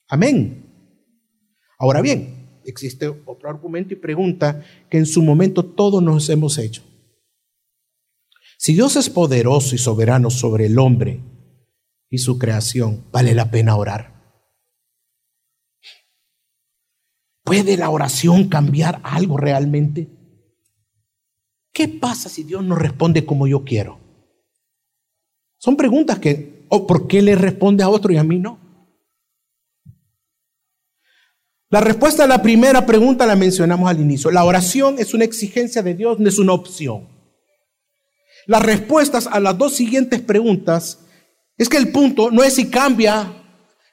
Amén. 0.06 0.66
Ahora 1.76 2.02
bien, 2.02 2.60
existe 2.64 3.08
otro 3.08 3.48
argumento 3.48 3.94
y 3.94 3.96
pregunta 3.96 4.62
que 4.88 4.98
en 4.98 5.06
su 5.06 5.22
momento 5.22 5.64
todos 5.64 6.00
nos 6.00 6.28
hemos 6.28 6.56
hecho. 6.56 6.82
Si 8.62 8.74
Dios 8.74 8.94
es 8.96 9.08
poderoso 9.08 9.74
y 9.74 9.78
soberano 9.78 10.28
sobre 10.28 10.66
el 10.66 10.78
hombre, 10.78 11.22
y 12.10 12.18
su 12.18 12.38
creación, 12.38 13.06
vale 13.10 13.34
la 13.34 13.50
pena 13.50 13.74
orar. 13.74 14.20
¿Puede 17.42 17.78
la 17.78 17.88
oración 17.88 18.50
cambiar 18.50 19.00
algo 19.02 19.38
realmente? 19.38 20.10
¿Qué 21.72 21.88
pasa 21.88 22.28
si 22.28 22.42
Dios 22.42 22.62
no 22.62 22.74
responde 22.74 23.24
como 23.24 23.46
yo 23.46 23.64
quiero? 23.64 23.98
Son 25.56 25.74
preguntas 25.74 26.18
que, 26.18 26.66
¿o 26.68 26.86
por 26.86 27.08
qué 27.08 27.22
le 27.22 27.36
responde 27.36 27.82
a 27.82 27.88
otro 27.88 28.12
y 28.12 28.18
a 28.18 28.24
mí 28.24 28.38
no? 28.38 28.60
La 31.70 31.80
respuesta 31.80 32.24
a 32.24 32.26
la 32.26 32.42
primera 32.42 32.84
pregunta 32.84 33.24
la 33.24 33.36
mencionamos 33.36 33.88
al 33.88 34.00
inicio. 34.00 34.30
La 34.30 34.44
oración 34.44 34.96
es 34.98 35.14
una 35.14 35.24
exigencia 35.24 35.82
de 35.82 35.94
Dios, 35.94 36.20
no 36.20 36.28
es 36.28 36.38
una 36.38 36.52
opción. 36.52 37.19
Las 38.46 38.62
respuestas 38.62 39.26
a 39.26 39.40
las 39.40 39.56
dos 39.56 39.74
siguientes 39.74 40.20
preguntas 40.20 41.00
es 41.56 41.68
que 41.68 41.76
el 41.76 41.90
punto 41.92 42.30
no 42.30 42.42
es 42.42 42.54
si 42.54 42.70
cambia, 42.70 43.32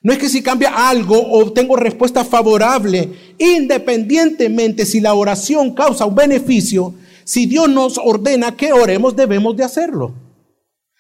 no 0.01 0.13
es 0.13 0.20
que 0.20 0.30
si 0.30 0.42
cambia 0.42 0.89
algo 0.89 1.22
o 1.32 1.51
tengo 1.51 1.75
respuesta 1.75 2.24
favorable, 2.24 3.36
independientemente 3.38 4.86
si 4.86 5.00
la 5.00 5.13
oración 5.13 5.74
causa 5.74 6.06
un 6.06 6.16
beneficio, 6.16 6.94
si 7.24 7.46
Dios 7.46 7.68
nos 7.68 7.98
ordena 7.98 8.56
que 8.56 8.72
oremos, 8.72 9.16
debemos 9.16 9.58
de 9.58 9.66
hacerlo. 9.66 10.13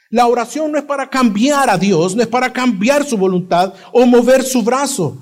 La 0.09 0.27
oración 0.27 0.71
no 0.71 0.77
es 0.77 0.83
para 0.83 1.09
cambiar 1.09 1.69
a 1.69 1.77
Dios, 1.77 2.15
no 2.15 2.21
es 2.21 2.27
para 2.27 2.51
cambiar 2.51 3.05
su 3.05 3.17
voluntad 3.17 3.73
o 3.93 4.05
mover 4.05 4.43
su 4.43 4.61
brazo. 4.61 5.17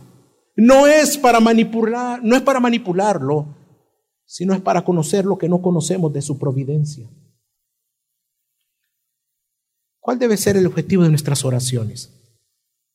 No 0.55 0.87
es 0.87 1.17
para 1.17 1.39
manipular, 1.39 2.23
no 2.23 2.35
es 2.35 2.41
para 2.41 2.59
manipularlo, 2.59 3.55
sino 4.25 4.53
es 4.53 4.61
para 4.61 4.83
conocer 4.83 5.25
lo 5.25 5.37
que 5.37 5.49
no 5.49 5.61
conocemos 5.61 6.13
de 6.13 6.21
su 6.21 6.39
providencia. 6.39 7.07
¿Cuál 10.05 10.19
debe 10.19 10.37
ser 10.37 10.55
el 10.55 10.67
objetivo 10.67 11.01
de 11.01 11.09
nuestras 11.09 11.43
oraciones? 11.45 12.11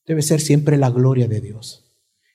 Debe 0.07 0.21
ser 0.21 0.39
siempre 0.39 0.77
la 0.77 0.89
gloria 0.89 1.27
de 1.27 1.41
Dios. 1.41 1.83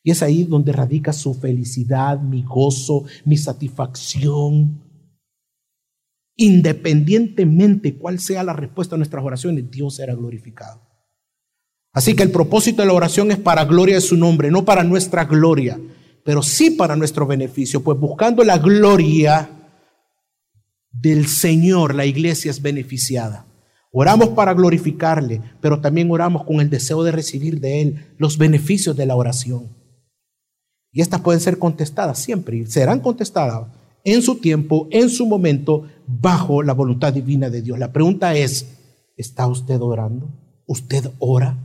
Y 0.02 0.10
es 0.10 0.22
ahí 0.22 0.44
donde 0.44 0.70
radica 0.70 1.14
su 1.14 1.32
felicidad, 1.32 2.20
mi 2.20 2.42
gozo, 2.42 3.06
mi 3.24 3.38
satisfacción. 3.38 4.82
Independientemente 6.36 7.96
cuál 7.96 8.20
sea 8.20 8.44
la 8.44 8.52
respuesta 8.52 8.96
a 8.96 8.98
nuestras 8.98 9.24
oraciones, 9.24 9.70
Dios 9.70 9.94
será 9.94 10.14
glorificado. 10.14 10.82
Así 11.94 12.14
que 12.14 12.24
el 12.24 12.30
propósito 12.30 12.82
de 12.82 12.88
la 12.88 12.92
oración 12.92 13.30
es 13.30 13.38
para 13.38 13.64
gloria 13.64 13.94
de 13.94 14.02
su 14.02 14.18
nombre, 14.18 14.50
no 14.50 14.66
para 14.66 14.84
nuestra 14.84 15.24
gloria, 15.24 15.80
pero 16.22 16.42
sí 16.42 16.72
para 16.72 16.96
nuestro 16.96 17.26
beneficio, 17.26 17.82
pues 17.82 17.98
buscando 17.98 18.44
la 18.44 18.58
gloria 18.58 19.48
del 20.92 21.26
Señor, 21.28 21.94
la 21.94 22.04
iglesia 22.04 22.50
es 22.50 22.60
beneficiada. 22.60 23.45
Oramos 23.98 24.28
para 24.28 24.52
glorificarle, 24.52 25.40
pero 25.62 25.80
también 25.80 26.10
oramos 26.10 26.44
con 26.44 26.60
el 26.60 26.68
deseo 26.68 27.02
de 27.02 27.12
recibir 27.12 27.60
de 27.60 27.80
Él 27.80 28.14
los 28.18 28.36
beneficios 28.36 28.94
de 28.94 29.06
la 29.06 29.16
oración. 29.16 29.70
Y 30.92 31.00
estas 31.00 31.22
pueden 31.22 31.40
ser 31.40 31.58
contestadas 31.58 32.18
siempre 32.18 32.58
y 32.58 32.66
serán 32.66 33.00
contestadas 33.00 33.68
en 34.04 34.20
su 34.20 34.38
tiempo, 34.38 34.86
en 34.90 35.08
su 35.08 35.24
momento, 35.24 35.88
bajo 36.06 36.62
la 36.62 36.74
voluntad 36.74 37.14
divina 37.14 37.48
de 37.48 37.62
Dios. 37.62 37.78
La 37.78 37.90
pregunta 37.90 38.34
es, 38.34 38.66
¿está 39.16 39.46
usted 39.46 39.80
orando? 39.80 40.28
¿Usted 40.66 41.10
ora? 41.18 41.56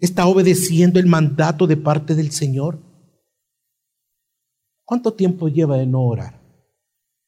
¿Está 0.00 0.26
obedeciendo 0.26 0.98
el 0.98 1.06
mandato 1.06 1.68
de 1.68 1.76
parte 1.76 2.16
del 2.16 2.32
Señor? 2.32 2.80
¿Cuánto 4.84 5.14
tiempo 5.14 5.46
lleva 5.46 5.76
de 5.76 5.86
no 5.86 6.02
orar? 6.02 6.40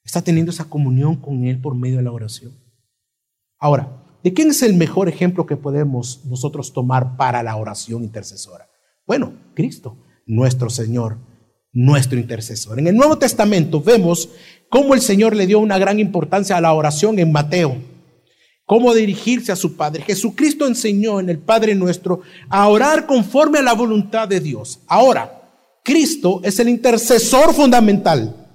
¿Está 0.02 0.20
teniendo 0.20 0.50
esa 0.50 0.64
comunión 0.64 1.14
con 1.14 1.44
Él 1.44 1.60
por 1.60 1.76
medio 1.76 1.98
de 1.98 2.02
la 2.02 2.10
oración? 2.10 2.67
Ahora, 3.58 4.02
¿de 4.22 4.32
quién 4.32 4.50
es 4.50 4.62
el 4.62 4.74
mejor 4.74 5.08
ejemplo 5.08 5.46
que 5.46 5.56
podemos 5.56 6.24
nosotros 6.24 6.72
tomar 6.72 7.16
para 7.16 7.42
la 7.42 7.56
oración 7.56 8.04
intercesora? 8.04 8.68
Bueno, 9.06 9.32
Cristo, 9.54 9.96
nuestro 10.26 10.70
Señor, 10.70 11.18
nuestro 11.72 12.18
intercesor. 12.18 12.78
En 12.78 12.86
el 12.86 12.96
Nuevo 12.96 13.18
Testamento 13.18 13.80
vemos 13.80 14.28
cómo 14.68 14.94
el 14.94 15.00
Señor 15.00 15.34
le 15.34 15.46
dio 15.46 15.58
una 15.58 15.78
gran 15.78 15.98
importancia 15.98 16.56
a 16.56 16.60
la 16.60 16.72
oración 16.72 17.18
en 17.18 17.32
Mateo 17.32 17.76
cómo 18.68 18.92
dirigirse 18.92 19.50
a 19.50 19.56
su 19.56 19.76
Padre. 19.76 20.02
Jesucristo 20.02 20.66
enseñó 20.66 21.20
en 21.20 21.30
el 21.30 21.38
Padre 21.38 21.74
nuestro 21.74 22.20
a 22.50 22.68
orar 22.68 23.06
conforme 23.06 23.60
a 23.60 23.62
la 23.62 23.72
voluntad 23.72 24.28
de 24.28 24.40
Dios. 24.40 24.80
Ahora, 24.86 25.40
Cristo 25.82 26.42
es 26.44 26.58
el 26.58 26.68
intercesor 26.68 27.54
fundamental. 27.54 28.47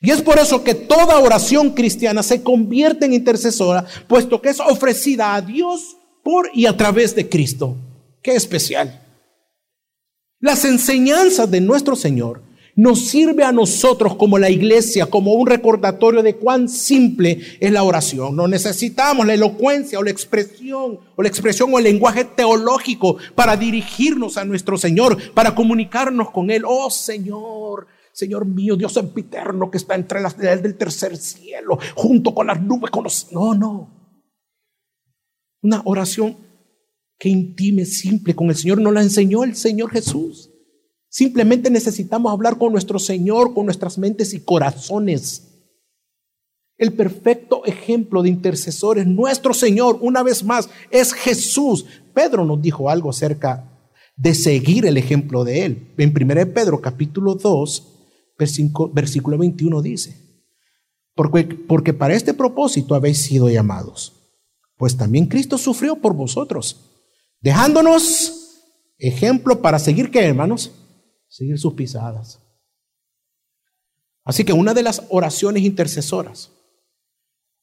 Y 0.00 0.10
es 0.10 0.22
por 0.22 0.38
eso 0.38 0.64
que 0.64 0.74
toda 0.74 1.18
oración 1.18 1.70
cristiana 1.70 2.22
se 2.22 2.42
convierte 2.42 3.04
en 3.04 3.12
intercesora, 3.12 3.84
puesto 4.08 4.40
que 4.40 4.48
es 4.48 4.60
ofrecida 4.60 5.34
a 5.34 5.42
Dios 5.42 5.96
por 6.22 6.50
y 6.54 6.66
a 6.66 6.76
través 6.76 7.14
de 7.14 7.28
Cristo. 7.28 7.76
Qué 8.22 8.34
especial. 8.34 9.02
Las 10.40 10.64
enseñanzas 10.64 11.50
de 11.50 11.60
nuestro 11.60 11.96
Señor 11.96 12.42
nos 12.76 13.08
sirve 13.08 13.44
a 13.44 13.52
nosotros 13.52 14.16
como 14.16 14.38
la 14.38 14.48
iglesia, 14.48 15.04
como 15.04 15.34
un 15.34 15.46
recordatorio 15.46 16.22
de 16.22 16.36
cuán 16.36 16.66
simple 16.66 17.38
es 17.60 17.70
la 17.70 17.82
oración. 17.82 18.34
No 18.34 18.48
necesitamos 18.48 19.26
la 19.26 19.34
elocuencia 19.34 19.98
o 19.98 20.02
la 20.02 20.10
expresión 20.10 20.98
o 21.14 21.22
la 21.22 21.28
expresión 21.28 21.74
o 21.74 21.78
el 21.78 21.84
lenguaje 21.84 22.24
teológico 22.24 23.18
para 23.34 23.54
dirigirnos 23.58 24.38
a 24.38 24.46
nuestro 24.46 24.78
Señor, 24.78 25.18
para 25.34 25.54
comunicarnos 25.54 26.30
con 26.30 26.50
Él. 26.50 26.62
Oh 26.66 26.88
Señor, 26.88 27.86
Señor 28.20 28.46
mío, 28.46 28.76
Dios 28.76 28.92
sempiterno 28.92 29.70
que 29.70 29.78
está 29.78 29.94
entre 29.94 30.20
las 30.20 30.36
del 30.36 30.76
tercer 30.76 31.16
cielo, 31.16 31.78
junto 31.94 32.34
con 32.34 32.46
las 32.46 32.62
nubes, 32.62 32.90
con 32.90 33.04
los... 33.04 33.32
No, 33.32 33.54
no. 33.54 34.16
Una 35.62 35.82
oración 35.84 36.36
que 37.18 37.28
intime, 37.28 37.84
simple 37.84 38.34
con 38.34 38.48
el 38.48 38.56
Señor, 38.56 38.80
nos 38.80 38.92
la 38.92 39.02
enseñó 39.02 39.42
el 39.42 39.56
Señor 39.56 39.90
Jesús. 39.90 40.50
Simplemente 41.08 41.70
necesitamos 41.70 42.32
hablar 42.32 42.56
con 42.56 42.72
nuestro 42.72 42.98
Señor, 42.98 43.52
con 43.52 43.64
nuestras 43.64 43.98
mentes 43.98 44.32
y 44.32 44.40
corazones. 44.40 45.46
El 46.78 46.92
perfecto 46.92 47.64
ejemplo 47.66 48.22
de 48.22 48.28
intercesores, 48.28 49.06
nuestro 49.06 49.52
Señor, 49.52 49.98
una 50.00 50.22
vez 50.22 50.44
más, 50.44 50.70
es 50.90 51.12
Jesús. 51.12 51.84
Pedro 52.14 52.44
nos 52.44 52.62
dijo 52.62 52.88
algo 52.88 53.10
acerca 53.10 53.66
de 54.16 54.34
seguir 54.34 54.86
el 54.86 54.96
ejemplo 54.96 55.44
de 55.44 55.64
Él. 55.64 55.94
En 55.98 56.10
1 56.10 56.52
Pedro 56.52 56.80
capítulo 56.80 57.34
2, 57.34 57.89
versículo 58.92 59.38
21 59.38 59.82
dice, 59.82 60.16
porque, 61.14 61.44
porque 61.44 61.92
para 61.92 62.14
este 62.14 62.34
propósito 62.34 62.94
habéis 62.94 63.18
sido 63.18 63.48
llamados, 63.48 64.12
pues 64.76 64.96
también 64.96 65.26
Cristo 65.26 65.58
sufrió 65.58 65.96
por 65.96 66.14
vosotros, 66.14 67.04
dejándonos 67.40 68.62
ejemplo 68.98 69.60
para 69.60 69.78
seguir, 69.78 70.10
¿qué 70.10 70.20
hermanos? 70.20 70.72
seguir 71.30 71.58
sus 71.58 71.74
pisadas. 71.74 72.40
Así 74.24 74.44
que 74.44 74.52
una 74.52 74.74
de 74.74 74.82
las 74.82 75.04
oraciones 75.08 75.62
intercesoras 75.62 76.52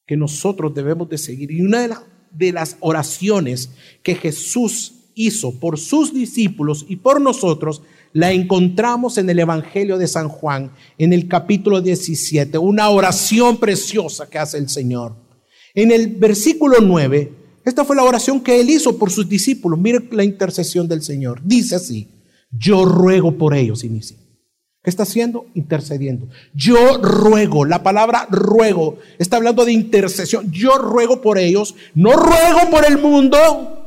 que 0.06 0.16
nosotros 0.16 0.74
debemos 0.74 1.08
de 1.08 1.18
seguir 1.18 1.52
y 1.52 1.60
una 1.60 1.86
de, 1.86 1.94
de 2.32 2.52
las 2.52 2.76
oraciones 2.80 3.70
que 4.02 4.14
Jesús 4.14 4.94
hizo 5.14 5.60
por 5.60 5.78
sus 5.78 6.12
discípulos 6.12 6.86
y 6.88 6.96
por 6.96 7.20
nosotros, 7.20 7.82
la 8.12 8.32
encontramos 8.32 9.18
en 9.18 9.28
el 9.30 9.38
Evangelio 9.38 9.98
de 9.98 10.08
San 10.08 10.28
Juan, 10.28 10.70
en 10.96 11.12
el 11.12 11.28
capítulo 11.28 11.80
17, 11.80 12.58
una 12.58 12.88
oración 12.88 13.58
preciosa 13.58 14.28
que 14.28 14.38
hace 14.38 14.58
el 14.58 14.68
Señor. 14.68 15.14
En 15.74 15.90
el 15.90 16.08
versículo 16.08 16.78
9, 16.80 17.32
esta 17.64 17.84
fue 17.84 17.96
la 17.96 18.04
oración 18.04 18.40
que 18.40 18.60
él 18.60 18.70
hizo 18.70 18.98
por 18.98 19.10
sus 19.10 19.28
discípulos. 19.28 19.78
Mire 19.78 20.00
la 20.10 20.24
intercesión 20.24 20.88
del 20.88 21.02
Señor. 21.02 21.40
Dice 21.44 21.74
así, 21.74 22.08
yo 22.50 22.84
ruego 22.84 23.36
por 23.36 23.54
ellos, 23.54 23.84
inicia. 23.84 24.16
¿Qué 24.82 24.90
está 24.90 25.02
haciendo? 25.02 25.46
Intercediendo. 25.54 26.28
Yo 26.54 26.98
ruego, 26.98 27.64
la 27.64 27.82
palabra 27.82 28.26
ruego 28.30 28.98
está 29.18 29.36
hablando 29.36 29.64
de 29.64 29.72
intercesión. 29.72 30.50
Yo 30.50 30.78
ruego 30.78 31.20
por 31.20 31.36
ellos, 31.36 31.74
no 31.94 32.12
ruego 32.14 32.70
por 32.70 32.86
el 32.86 32.96
mundo, 32.96 33.77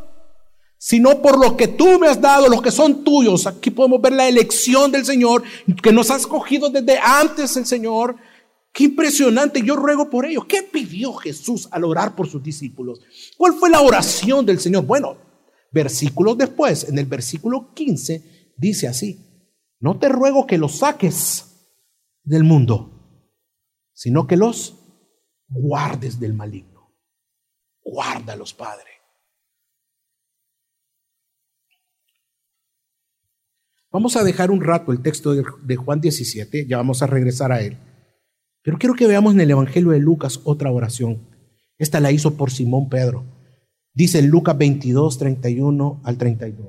sino 0.83 1.21
por 1.21 1.37
lo 1.37 1.55
que 1.55 1.67
tú 1.67 1.99
me 1.99 2.07
has 2.07 2.19
dado, 2.19 2.49
los 2.49 2.59
que 2.59 2.71
son 2.71 3.03
tuyos. 3.03 3.45
Aquí 3.45 3.69
podemos 3.69 4.01
ver 4.01 4.13
la 4.13 4.27
elección 4.27 4.91
del 4.91 5.05
Señor, 5.05 5.43
que 5.81 5.93
nos 5.93 6.09
ha 6.09 6.15
escogido 6.15 6.71
desde 6.71 6.97
antes 6.97 7.55
el 7.55 7.67
Señor. 7.67 8.15
Qué 8.73 8.85
impresionante, 8.85 9.61
yo 9.61 9.75
ruego 9.75 10.09
por 10.09 10.25
ellos. 10.25 10.45
¿Qué 10.45 10.63
pidió 10.63 11.13
Jesús 11.13 11.69
al 11.69 11.83
orar 11.83 12.15
por 12.15 12.27
sus 12.27 12.41
discípulos? 12.41 12.99
¿Cuál 13.37 13.53
fue 13.53 13.69
la 13.69 13.81
oración 13.81 14.43
del 14.43 14.59
Señor? 14.59 14.87
Bueno, 14.87 15.17
versículos 15.71 16.35
después, 16.35 16.89
en 16.89 16.97
el 16.97 17.05
versículo 17.05 17.75
15, 17.75 18.55
dice 18.57 18.87
así, 18.87 19.19
no 19.79 19.99
te 19.99 20.09
ruego 20.09 20.47
que 20.47 20.57
los 20.57 20.79
saques 20.79 21.45
del 22.23 22.43
mundo, 22.43 23.37
sino 23.93 24.25
que 24.25 24.35
los 24.35 24.79
guardes 25.47 26.19
del 26.19 26.33
maligno. 26.33 26.91
Guárdalos, 27.83 28.55
Padre. 28.55 29.00
Vamos 33.91 34.15
a 34.15 34.23
dejar 34.23 34.51
un 34.51 34.61
rato 34.61 34.91
el 34.91 35.01
texto 35.01 35.33
de 35.33 35.75
Juan 35.75 35.99
17, 35.99 36.65
ya 36.65 36.77
vamos 36.77 37.01
a 37.01 37.07
regresar 37.07 37.51
a 37.51 37.61
él. 37.61 37.77
Pero 38.63 38.77
quiero 38.77 38.95
que 38.95 39.07
veamos 39.07 39.33
en 39.33 39.41
el 39.41 39.51
Evangelio 39.51 39.91
de 39.91 39.99
Lucas 39.99 40.39
otra 40.43 40.71
oración. 40.71 41.27
Esta 41.77 41.99
la 41.99 42.11
hizo 42.11 42.35
por 42.35 42.51
Simón 42.51 42.89
Pedro. 42.89 43.25
Dice 43.93 44.19
en 44.19 44.27
Lucas 44.27 44.57
22, 44.57 45.17
31 45.17 46.01
al 46.03 46.17
32. 46.17 46.67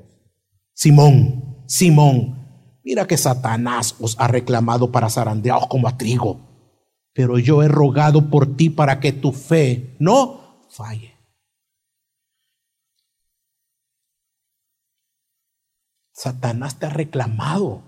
Simón, 0.73 1.63
Simón, 1.67 2.79
mira 2.83 3.07
que 3.07 3.15
Satanás 3.15 3.95
os 3.99 4.19
ha 4.19 4.27
reclamado 4.27 4.91
para 4.91 5.09
zarandearos 5.09 5.67
como 5.67 5.87
a 5.87 5.97
trigo, 5.97 6.41
pero 7.13 7.37
yo 7.37 7.63
he 7.63 7.67
rogado 7.67 8.29
por 8.29 8.57
ti 8.57 8.69
para 8.69 8.99
que 8.99 9.13
tu 9.13 9.31
fe 9.31 9.95
no 9.99 10.65
falle. 10.69 11.12
Satanás 16.13 16.79
te 16.79 16.85
ha 16.85 16.89
reclamado. 16.89 17.83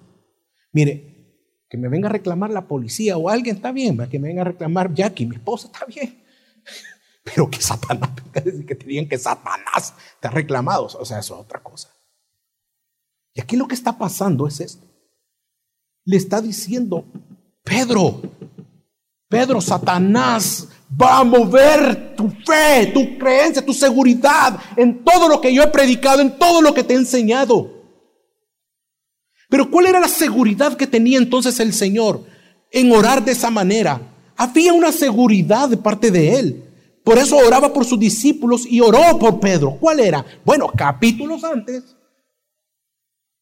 Mire, 0.74 1.16
que 1.70 1.78
me 1.78 1.88
venga 1.88 2.10
a 2.10 2.12
reclamar 2.12 2.50
la 2.50 2.68
policía 2.68 3.18
o 3.18 3.30
alguien 3.30 3.56
está 3.56 3.72
bien, 3.72 3.98
que 4.10 4.20
me 4.20 4.28
venga 4.28 4.42
a 4.42 4.46
reclamar 4.46 4.94
Jackie, 4.94 5.26
mi 5.26 5.36
esposa 5.36 5.68
está 5.68 5.86
bien. 5.86 6.24
Pero 7.24 7.50
que 7.50 7.62
Satanás, 7.62 8.10
que 8.34 8.76
te 8.76 8.86
digan 8.86 9.08
que 9.08 9.18
Satanás 9.18 9.94
te 10.20 10.28
ha 10.28 10.32
reclamado, 10.32 10.86
o 10.86 11.06
sea, 11.06 11.20
eso 11.20 11.36
es 11.36 11.42
otra 11.42 11.62
cosa. 11.62 11.90
Y 13.34 13.42
aquí 13.42 13.56
lo 13.56 13.68
que 13.68 13.76
está 13.76 13.98
pasando 13.98 14.48
es 14.48 14.60
esto. 14.60 14.86
Le 16.06 16.18
está 16.18 16.42
diciendo, 16.42 17.06
Pedro, 17.64 18.22
Pedro, 19.28 19.60
Satanás 19.60 20.68
va 20.90 21.20
a 21.20 21.24
mover 21.24 22.16
tu 22.16 22.30
fe, 22.30 22.92
tu 22.94 23.18
creencia, 23.18 23.66
tu 23.66 23.74
seguridad 23.74 24.60
en 24.78 25.04
todo 25.04 25.28
lo 25.28 25.42
que 25.42 25.54
yo 25.54 25.64
he 25.64 25.68
predicado, 25.68 26.22
en 26.22 26.38
todo 26.38 26.62
lo 26.62 26.74
que 26.74 26.84
te 26.84 26.94
he 26.94 26.98
enseñado. 26.98 27.75
Pero 29.56 29.72
¿cuál 29.72 29.86
era 29.86 30.02
la 30.02 30.10
seguridad 30.10 30.76
que 30.76 30.86
tenía 30.86 31.18
entonces 31.18 31.62
el 31.62 31.72
Señor 31.72 32.26
en 32.72 32.92
orar 32.92 33.24
de 33.24 33.32
esa 33.32 33.50
manera? 33.50 34.02
Había 34.36 34.74
una 34.74 34.92
seguridad 34.92 35.70
de 35.70 35.78
parte 35.78 36.12
de 36.12 36.38
Él. 36.38 36.64
Por 37.06 37.18
eso 37.18 37.38
oraba 37.38 37.72
por 37.72 37.86
sus 37.86 37.98
discípulos 37.98 38.66
y 38.70 38.82
oró 38.82 39.18
por 39.18 39.40
Pedro. 39.40 39.78
¿Cuál 39.80 40.02
era? 40.02 40.26
Bueno, 40.44 40.70
capítulos 40.76 41.46
antes 41.46 41.96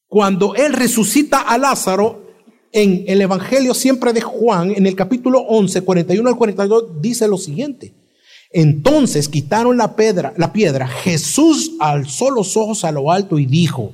cuando 0.07 0.53
él 0.53 0.73
resucita 0.73 1.41
a 1.41 1.57
Lázaro, 1.57 2.27
en 2.71 3.05
el 3.07 3.19
Evangelio 3.19 3.73
siempre 3.73 4.13
de 4.13 4.21
Juan, 4.21 4.69
en 4.69 4.85
el 4.85 4.95
capítulo 4.95 5.39
11, 5.39 5.81
41 5.81 6.29
al 6.29 6.37
42, 6.37 7.01
dice 7.01 7.27
lo 7.27 7.39
siguiente. 7.39 7.95
Entonces 8.51 9.27
quitaron 9.27 9.77
la 9.77 9.95
piedra, 9.95 10.35
la 10.37 10.53
piedra. 10.53 10.87
Jesús 10.87 11.71
alzó 11.79 12.29
los 12.29 12.55
ojos 12.55 12.85
a 12.85 12.91
lo 12.91 13.11
alto 13.11 13.39
y 13.39 13.47
dijo, 13.47 13.93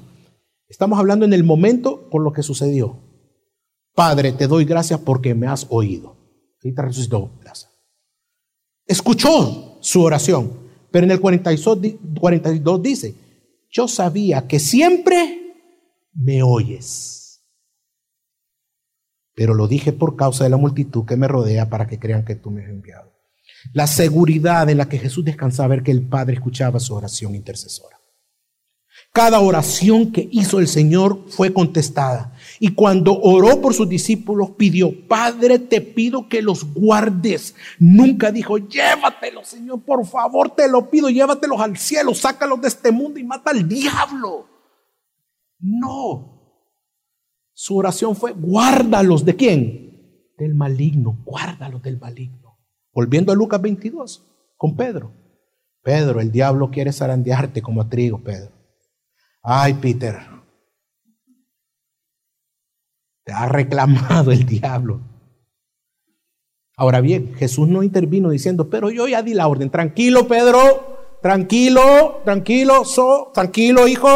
estamos 0.70 1.00
hablando 1.00 1.26
en 1.26 1.34
el 1.34 1.44
momento 1.44 2.10
por 2.10 2.24
lo 2.24 2.32
que 2.32 2.44
sucedió. 2.44 2.98
Padre, 3.94 4.32
te 4.32 4.48
doy 4.48 4.64
gracias 4.66 5.00
porque 5.02 5.36
me 5.36 5.48
has 5.48 5.68
oído. 5.70 6.16
Te 6.62 6.72
resucitó. 6.76 7.32
Escuchó 8.86 9.78
su 9.82 10.02
oración, 10.02 10.52
pero 10.92 11.06
en 11.06 11.12
el 11.12 11.20
42 11.20 12.82
dice, 12.82 13.16
yo 13.70 13.88
sabía 13.88 14.48
que 14.48 14.60
siempre 14.60 15.40
me 16.14 16.42
oyes. 16.44 17.44
Pero 19.36 19.54
lo 19.54 19.68
dije 19.68 19.94
por 19.94 20.16
causa 20.16 20.44
de 20.44 20.50
la 20.50 20.58
multitud 20.58 21.06
que 21.06 21.16
me 21.16 21.28
rodea 21.28 21.70
para 21.70 21.88
que 21.88 22.00
crean 22.00 22.26
que 22.26 22.36
tú 22.36 22.52
me 22.52 22.64
has 22.64 22.70
enviado. 22.70 23.14
La 23.74 23.88
seguridad 23.88 24.70
en 24.70 24.78
la 24.78 24.90
que 24.90 25.00
Jesús 25.00 25.24
descansaba 25.24 25.70
ver 25.70 25.84
que 25.84 25.92
el 25.92 26.08
Padre 26.08 26.36
escuchaba 26.36 26.80
su 26.80 26.96
oración 26.96 27.36
intercesora. 27.36 27.99
Cada 29.12 29.40
oración 29.40 30.12
que 30.12 30.30
hizo 30.32 30.60
el 30.60 30.68
Señor 30.68 31.26
fue 31.30 31.52
contestada. 31.52 32.34
Y 32.60 32.74
cuando 32.74 33.20
oró 33.20 33.60
por 33.60 33.74
sus 33.74 33.90
discípulos, 33.90 34.52
pidió, 34.52 35.08
Padre, 35.08 35.58
te 35.58 35.82
pido 35.82 36.30
que 36.30 36.42
los 36.42 36.74
guardes. 36.74 37.56
Nunca 37.80 38.32
dijo, 38.32 38.58
llévatelos, 38.58 39.48
Señor, 39.48 39.84
por 39.84 40.06
favor, 40.06 40.52
te 40.52 40.70
lo 40.70 40.90
pido, 40.90 41.10
llévatelos 41.10 41.60
al 41.60 41.78
cielo, 41.78 42.14
sácalos 42.14 42.62
de 42.62 42.68
este 42.68 42.92
mundo 42.92 43.20
y 43.20 43.24
mata 43.24 43.50
al 43.50 43.68
diablo. 43.68 44.48
No. 45.60 46.40
Su 47.54 47.78
oración 47.78 48.16
fue, 48.16 48.34
guárdalos 48.34 49.26
de 49.26 49.36
quién? 49.36 50.34
Del 50.38 50.54
maligno, 50.54 51.22
guárdalos 51.26 51.82
del 51.82 52.00
maligno. 52.00 52.60
Volviendo 52.94 53.32
a 53.32 53.36
Lucas 53.36 53.62
22, 53.62 54.24
con 54.56 54.76
Pedro. 54.76 55.14
Pedro, 55.82 56.22
el 56.22 56.32
diablo 56.32 56.70
quiere 56.70 56.94
zarandearte 56.94 57.62
como 57.62 57.82
a 57.82 57.90
trigo, 57.90 58.20
Pedro. 58.24 58.59
Ay, 59.42 59.74
Peter, 59.76 60.20
te 63.24 63.32
ha 63.32 63.48
reclamado 63.48 64.32
el 64.32 64.46
diablo. 64.46 65.02
Ahora 66.76 67.02
bien, 67.02 67.36
Jesús 67.36 67.68
no 67.68 67.84
intervino 67.84 68.30
diciendo, 68.30 68.70
pero 68.70 68.90
yo 68.90 69.08
ya 69.08 69.22
di 69.22 69.34
la 69.34 69.48
orden. 69.48 69.70
Tranquilo, 69.70 70.28
Pedro, 70.28 71.18
tranquilo, 71.22 72.22
tranquilo, 72.24 72.86
so, 72.86 73.32
tranquilo, 73.34 73.88
hijo. 73.88 74.08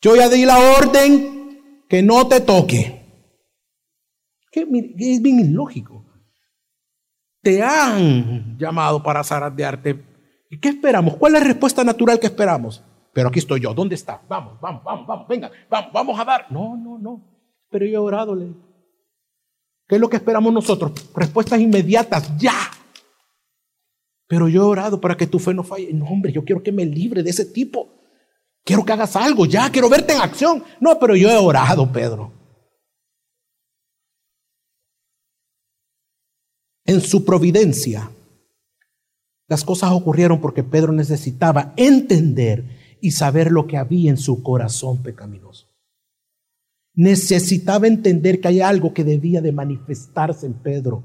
Yo 0.00 0.16
ya 0.16 0.28
di 0.28 0.44
la 0.44 0.58
orden 0.58 1.84
que 1.88 2.02
no 2.02 2.26
te 2.26 2.40
toque. 2.40 2.98
Que 4.50 4.62
es 4.62 5.22
bien 5.22 5.40
ilógico. 5.40 6.04
Te 7.40 7.62
han 7.62 8.58
llamado 8.58 9.02
para 9.02 9.22
zarandearte. 9.22 10.04
¿Y 10.50 10.58
qué 10.58 10.70
esperamos? 10.70 11.16
¿Cuál 11.16 11.36
es 11.36 11.42
la 11.42 11.46
respuesta 11.46 11.84
natural 11.84 12.18
que 12.18 12.26
esperamos? 12.26 12.82
Pero 13.12 13.28
aquí 13.28 13.38
estoy 13.38 13.60
yo. 13.60 13.74
¿Dónde 13.74 13.94
está? 13.94 14.22
Vamos, 14.28 14.60
vamos, 14.60 14.82
vamos, 14.84 15.06
vamos. 15.06 15.28
Venga, 15.28 15.50
vamos, 15.68 15.92
vamos 15.92 16.20
a 16.20 16.24
dar. 16.24 16.46
No, 16.50 16.76
no, 16.76 16.98
no. 16.98 17.22
Pero 17.70 17.86
yo 17.86 17.92
he 17.92 17.98
orado. 17.98 18.36
¿Qué 19.86 19.94
es 19.94 20.00
lo 20.00 20.08
que 20.08 20.16
esperamos 20.16 20.52
nosotros? 20.52 20.92
Respuestas 21.14 21.60
inmediatas, 21.60 22.36
ya. 22.38 22.70
Pero 24.26 24.48
yo 24.48 24.62
he 24.62 24.66
orado 24.66 25.00
para 25.00 25.16
que 25.16 25.26
tu 25.26 25.38
fe 25.38 25.54
no 25.54 25.64
falle. 25.64 25.92
No, 25.92 26.06
hombre, 26.06 26.32
yo 26.32 26.44
quiero 26.44 26.62
que 26.62 26.72
me 26.72 26.84
libre 26.84 27.22
de 27.22 27.30
ese 27.30 27.46
tipo. 27.46 27.88
Quiero 28.64 28.84
que 28.84 28.92
hagas 28.92 29.16
algo, 29.16 29.46
ya, 29.46 29.70
quiero 29.72 29.88
verte 29.88 30.12
en 30.12 30.20
acción. 30.20 30.62
No, 30.78 30.98
pero 30.98 31.16
yo 31.16 31.30
he 31.30 31.36
orado, 31.36 31.90
Pedro. 31.90 32.32
En 36.84 37.00
su 37.00 37.24
providencia, 37.24 38.10
las 39.46 39.64
cosas 39.64 39.92
ocurrieron 39.92 40.40
porque 40.40 40.62
Pedro 40.62 40.92
necesitaba 40.92 41.72
entender 41.76 42.77
y 43.00 43.12
saber 43.12 43.50
lo 43.50 43.66
que 43.66 43.76
había 43.76 44.10
en 44.10 44.16
su 44.16 44.42
corazón 44.42 45.02
pecaminoso. 45.02 45.66
Necesitaba 46.94 47.86
entender 47.86 48.40
que 48.40 48.48
hay 48.48 48.60
algo 48.60 48.92
que 48.92 49.04
debía 49.04 49.40
de 49.40 49.52
manifestarse 49.52 50.46
en 50.46 50.54
Pedro. 50.54 51.04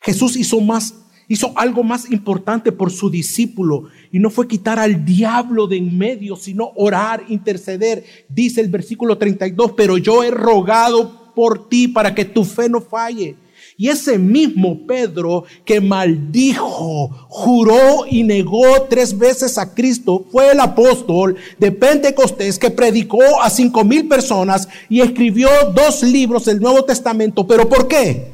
Jesús 0.00 0.36
hizo 0.36 0.60
más, 0.60 0.94
hizo 1.26 1.52
algo 1.56 1.82
más 1.82 2.10
importante 2.10 2.70
por 2.70 2.92
su 2.92 3.10
discípulo 3.10 3.88
y 4.12 4.20
no 4.20 4.30
fue 4.30 4.46
quitar 4.46 4.78
al 4.78 5.04
diablo 5.04 5.66
de 5.66 5.78
en 5.78 5.98
medio, 5.98 6.36
sino 6.36 6.70
orar, 6.76 7.24
interceder. 7.28 8.04
Dice 8.28 8.60
el 8.60 8.68
versículo 8.68 9.18
32, 9.18 9.72
pero 9.72 9.98
yo 9.98 10.22
he 10.22 10.30
rogado 10.30 11.34
por 11.34 11.68
ti 11.68 11.88
para 11.88 12.14
que 12.14 12.24
tu 12.24 12.44
fe 12.44 12.68
no 12.68 12.80
falle 12.80 13.36
y 13.80 13.90
ese 13.90 14.18
mismo 14.18 14.86
Pedro 14.88 15.44
que 15.64 15.80
maldijo, 15.80 17.10
juró 17.28 18.06
y 18.10 18.24
negó 18.24 18.64
tres 18.90 19.16
veces 19.16 19.56
a 19.56 19.72
Cristo 19.72 20.26
fue 20.32 20.50
el 20.50 20.58
apóstol 20.58 21.36
de 21.60 21.70
Pentecostés 21.70 22.58
que 22.58 22.72
predicó 22.72 23.40
a 23.40 23.48
cinco 23.48 23.84
mil 23.84 24.08
personas 24.08 24.68
y 24.88 25.00
escribió 25.00 25.48
dos 25.76 26.02
libros 26.02 26.46
del 26.46 26.58
Nuevo 26.58 26.84
Testamento. 26.84 27.46
¿Pero 27.46 27.68
por 27.68 27.86
qué? 27.86 28.32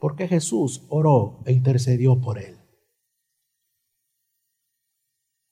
Porque 0.00 0.26
Jesús 0.26 0.82
oró 0.88 1.40
e 1.44 1.52
intercedió 1.52 2.18
por 2.18 2.38
él. 2.38 2.56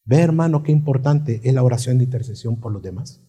Ve 0.07 0.21
hermano 0.21 0.63
qué 0.63 0.73
importante 0.73 1.43
es 1.45 1.53
la 1.53 1.63
oración 1.63 1.99
de 1.99 2.05
intercesión 2.05 2.59
por 2.59 2.73
los 2.73 2.83
demás. 2.83 3.21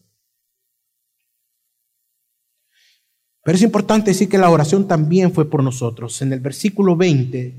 Pero 3.46 3.58
es 3.58 3.62
importante 3.62 4.10
decir 4.10 4.28
que 4.28 4.40
la 4.40 4.50
oración 4.50 4.88
también 4.88 5.32
fue 5.32 5.48
por 5.48 5.62
nosotros. 5.62 6.20
En 6.24 6.34
el 6.34 6.40
versículo 6.40 6.96
20 6.96 7.54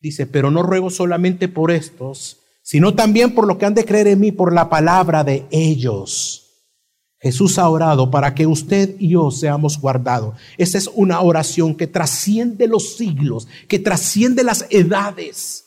dice, 0.00 0.26
pero 0.26 0.50
no 0.50 0.62
ruego 0.62 0.88
solamente 0.88 1.48
por 1.48 1.70
estos, 1.70 2.38
sino 2.62 2.94
también 2.94 3.34
por 3.34 3.46
lo 3.46 3.58
que 3.58 3.66
han 3.66 3.74
de 3.74 3.84
creer 3.84 4.06
en 4.06 4.20
mí, 4.20 4.32
por 4.32 4.54
la 4.54 4.70
palabra 4.70 5.24
de 5.24 5.44
ellos. 5.50 6.46
Jesús 7.20 7.58
ha 7.58 7.68
orado 7.68 8.10
para 8.10 8.34
que 8.34 8.46
usted 8.46 8.96
y 8.98 9.10
yo 9.10 9.30
seamos 9.30 9.78
guardados. 9.78 10.34
Esa 10.56 10.78
es 10.78 10.88
una 10.94 11.20
oración 11.20 11.74
que 11.74 11.86
trasciende 11.86 12.66
los 12.66 12.96
siglos, 12.96 13.48
que 13.68 13.78
trasciende 13.78 14.42
las 14.42 14.64
edades. 14.70 15.66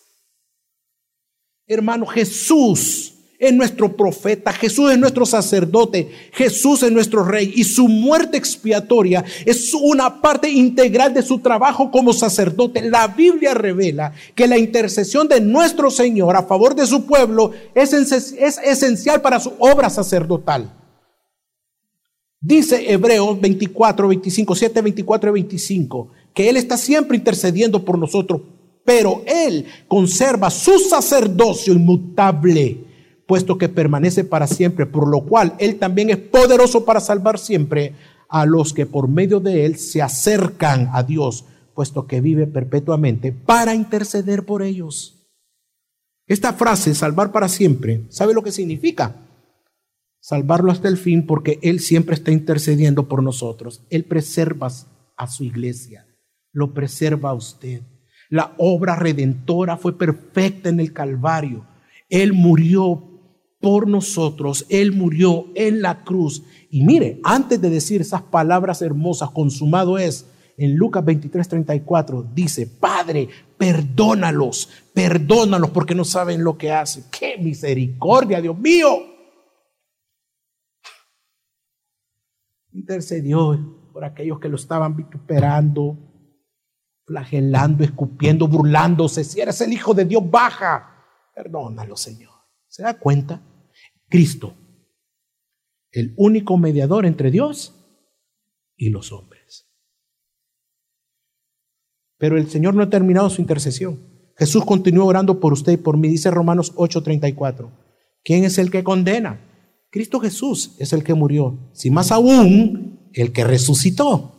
Hermano, 1.67 2.07
Jesús 2.07 3.13
es 3.41 3.51
nuestro 3.51 3.97
profeta, 3.97 4.53
Jesús 4.53 4.91
es 4.91 4.99
nuestro 4.99 5.25
sacerdote, 5.25 6.11
Jesús 6.31 6.83
es 6.83 6.91
nuestro 6.91 7.23
rey 7.23 7.51
y 7.55 7.63
su 7.63 7.87
muerte 7.87 8.37
expiatoria 8.37 9.25
es 9.47 9.73
una 9.73 10.21
parte 10.21 10.47
integral 10.47 11.11
de 11.11 11.23
su 11.23 11.39
trabajo 11.39 11.89
como 11.89 12.13
sacerdote. 12.13 12.83
La 12.83 13.07
Biblia 13.07 13.55
revela 13.55 14.13
que 14.35 14.47
la 14.47 14.59
intercesión 14.59 15.27
de 15.27 15.41
nuestro 15.41 15.89
Señor 15.89 16.35
a 16.35 16.43
favor 16.43 16.75
de 16.75 16.85
su 16.85 17.07
pueblo 17.07 17.51
es, 17.73 17.93
es 17.93 18.59
esencial 18.59 19.23
para 19.23 19.39
su 19.39 19.53
obra 19.57 19.89
sacerdotal. 19.89 20.71
Dice 22.39 22.91
Hebreos 22.93 23.41
24, 23.41 24.07
25, 24.07 24.53
7, 24.53 24.81
24 24.83 25.29
y 25.31 25.33
25, 25.33 26.11
que 26.31 26.47
Él 26.47 26.57
está 26.57 26.77
siempre 26.77 27.17
intercediendo 27.17 27.83
por 27.83 27.97
nosotros, 27.97 28.41
pero 28.85 29.23
Él 29.25 29.65
conserva 29.87 30.51
su 30.51 30.77
sacerdocio 30.77 31.73
inmutable 31.73 32.90
puesto 33.31 33.57
que 33.57 33.69
permanece 33.69 34.25
para 34.25 34.45
siempre, 34.45 34.85
por 34.85 35.07
lo 35.07 35.21
cual 35.21 35.55
Él 35.57 35.79
también 35.79 36.09
es 36.09 36.17
poderoso 36.17 36.83
para 36.83 36.99
salvar 36.99 37.39
siempre 37.39 37.93
a 38.27 38.45
los 38.45 38.73
que 38.73 38.85
por 38.85 39.07
medio 39.07 39.39
de 39.39 39.65
Él 39.65 39.77
se 39.77 40.01
acercan 40.01 40.89
a 40.91 41.01
Dios, 41.01 41.45
puesto 41.73 42.07
que 42.07 42.19
vive 42.19 42.45
perpetuamente 42.45 43.31
para 43.31 43.73
interceder 43.73 44.43
por 44.43 44.61
ellos. 44.61 45.29
Esta 46.27 46.51
frase, 46.51 46.93
salvar 46.93 47.31
para 47.31 47.47
siempre, 47.47 48.03
¿sabe 48.09 48.33
lo 48.33 48.43
que 48.43 48.51
significa? 48.51 49.15
Salvarlo 50.19 50.69
hasta 50.69 50.89
el 50.89 50.97
fin 50.97 51.25
porque 51.25 51.57
Él 51.61 51.79
siempre 51.79 52.15
está 52.15 52.31
intercediendo 52.31 53.07
por 53.07 53.23
nosotros. 53.23 53.85
Él 53.89 54.03
preserva 54.03 54.69
a 55.15 55.27
su 55.27 55.45
iglesia, 55.45 56.05
lo 56.51 56.73
preserva 56.73 57.29
a 57.29 57.35
usted. 57.35 57.81
La 58.27 58.55
obra 58.57 58.97
redentora 58.97 59.77
fue 59.77 59.97
perfecta 59.97 60.67
en 60.67 60.81
el 60.81 60.91
Calvario. 60.91 61.65
Él 62.09 62.33
murió 62.33 63.07
por 63.61 63.87
nosotros. 63.87 64.65
Él 64.69 64.91
murió 64.91 65.45
en 65.55 65.81
la 65.81 66.03
cruz. 66.03 66.43
Y 66.69 66.83
mire, 66.83 67.21
antes 67.23 67.61
de 67.61 67.69
decir 67.69 68.01
esas 68.01 68.23
palabras 68.23 68.81
hermosas, 68.81 69.29
consumado 69.29 69.97
es, 69.97 70.25
en 70.57 70.75
Lucas 70.75 71.03
23, 71.05 71.47
34 71.47 72.23
dice, 72.33 72.67
Padre, 72.67 73.29
perdónalos, 73.57 74.69
perdónalos 74.93 75.69
porque 75.69 75.95
no 75.95 76.03
saben 76.03 76.43
lo 76.43 76.57
que 76.57 76.71
hacen. 76.71 77.05
¡Qué 77.11 77.37
misericordia, 77.37 78.41
Dios 78.41 78.57
mío! 78.57 78.89
Intercedió 82.73 83.89
por 83.91 84.03
aquellos 84.03 84.39
que 84.39 84.49
lo 84.49 84.55
estaban 84.55 84.95
vituperando, 84.95 85.97
flagelando, 87.05 87.83
escupiendo, 87.83 88.47
burlándose. 88.47 89.23
Si 89.23 89.41
eres 89.41 89.59
el 89.61 89.73
Hijo 89.73 89.93
de 89.93 90.05
Dios, 90.05 90.23
baja. 90.29 91.05
Perdónalo, 91.33 91.95
Señor. 91.97 92.31
¿Se 92.67 92.83
da 92.83 92.93
cuenta? 92.93 93.41
Cristo, 94.11 94.53
el 95.89 96.13
único 96.17 96.57
mediador 96.57 97.05
entre 97.05 97.31
Dios 97.31 97.73
y 98.75 98.89
los 98.89 99.13
hombres. 99.13 99.69
Pero 102.17 102.37
el 102.37 102.49
Señor 102.49 102.75
no 102.75 102.83
ha 102.83 102.89
terminado 102.89 103.29
su 103.29 103.41
intercesión. 103.41 103.99
Jesús 104.37 104.65
continúa 104.65 105.05
orando 105.05 105.39
por 105.39 105.53
usted 105.53 105.71
y 105.71 105.77
por 105.77 105.97
mí, 105.97 106.09
dice 106.09 106.29
Romanos 106.29 106.73
8:34. 106.75 107.71
¿Quién 108.23 108.43
es 108.43 108.57
el 108.57 108.69
que 108.69 108.83
condena? 108.83 109.39
Cristo 109.89 110.19
Jesús 110.19 110.75
es 110.77 110.91
el 110.91 111.05
que 111.05 111.13
murió. 111.13 111.71
Si 111.73 111.89
más 111.89 112.11
aún, 112.11 113.09
el 113.13 113.31
que 113.31 113.45
resucitó. 113.45 114.35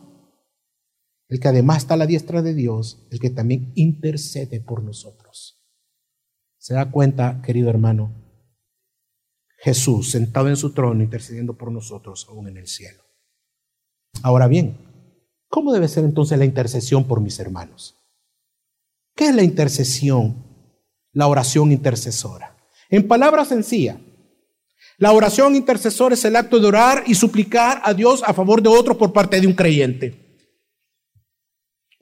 El 1.27 1.39
que 1.39 1.47
además 1.47 1.79
está 1.79 1.95
a 1.95 1.97
la 1.97 2.05
diestra 2.05 2.43
de 2.43 2.53
Dios, 2.53 3.07
el 3.09 3.19
que 3.19 3.31
también 3.31 3.71
intercede 3.75 4.61
por 4.61 4.83
nosotros. 4.83 5.65
¿Se 6.59 6.75
da 6.75 6.91
cuenta, 6.91 7.41
querido 7.41 7.71
hermano? 7.71 8.22
Jesús 9.63 10.11
sentado 10.11 10.49
en 10.49 10.57
su 10.57 10.73
trono 10.73 11.01
intercediendo 11.01 11.53
por 11.53 11.71
nosotros 11.71 12.27
aún 12.29 12.49
en 12.49 12.57
el 12.57 12.67
cielo. 12.67 13.01
Ahora 14.21 14.47
bien, 14.47 14.77
¿cómo 15.47 15.71
debe 15.71 15.87
ser 15.87 16.03
entonces 16.03 16.37
la 16.37 16.43
intercesión 16.43 17.05
por 17.05 17.21
mis 17.21 17.39
hermanos? 17.39 17.95
¿Qué 19.15 19.29
es 19.29 19.35
la 19.35 19.41
intercesión? 19.41 20.43
La 21.13 21.27
oración 21.27 21.71
intercesora. 21.71 22.57
En 22.89 23.07
palabras 23.07 23.47
sencillas, 23.47 23.97
La 24.97 25.11
oración 25.11 25.55
intercesora 25.55 26.13
es 26.13 26.23
el 26.25 26.35
acto 26.35 26.59
de 26.59 26.67
orar 26.67 27.03
y 27.07 27.15
suplicar 27.15 27.81
a 27.83 27.93
Dios 27.93 28.21
a 28.23 28.33
favor 28.33 28.61
de 28.61 28.69
otros 28.69 28.95
por 28.95 29.11
parte 29.11 29.41
de 29.41 29.47
un 29.47 29.53
creyente. 29.53 30.22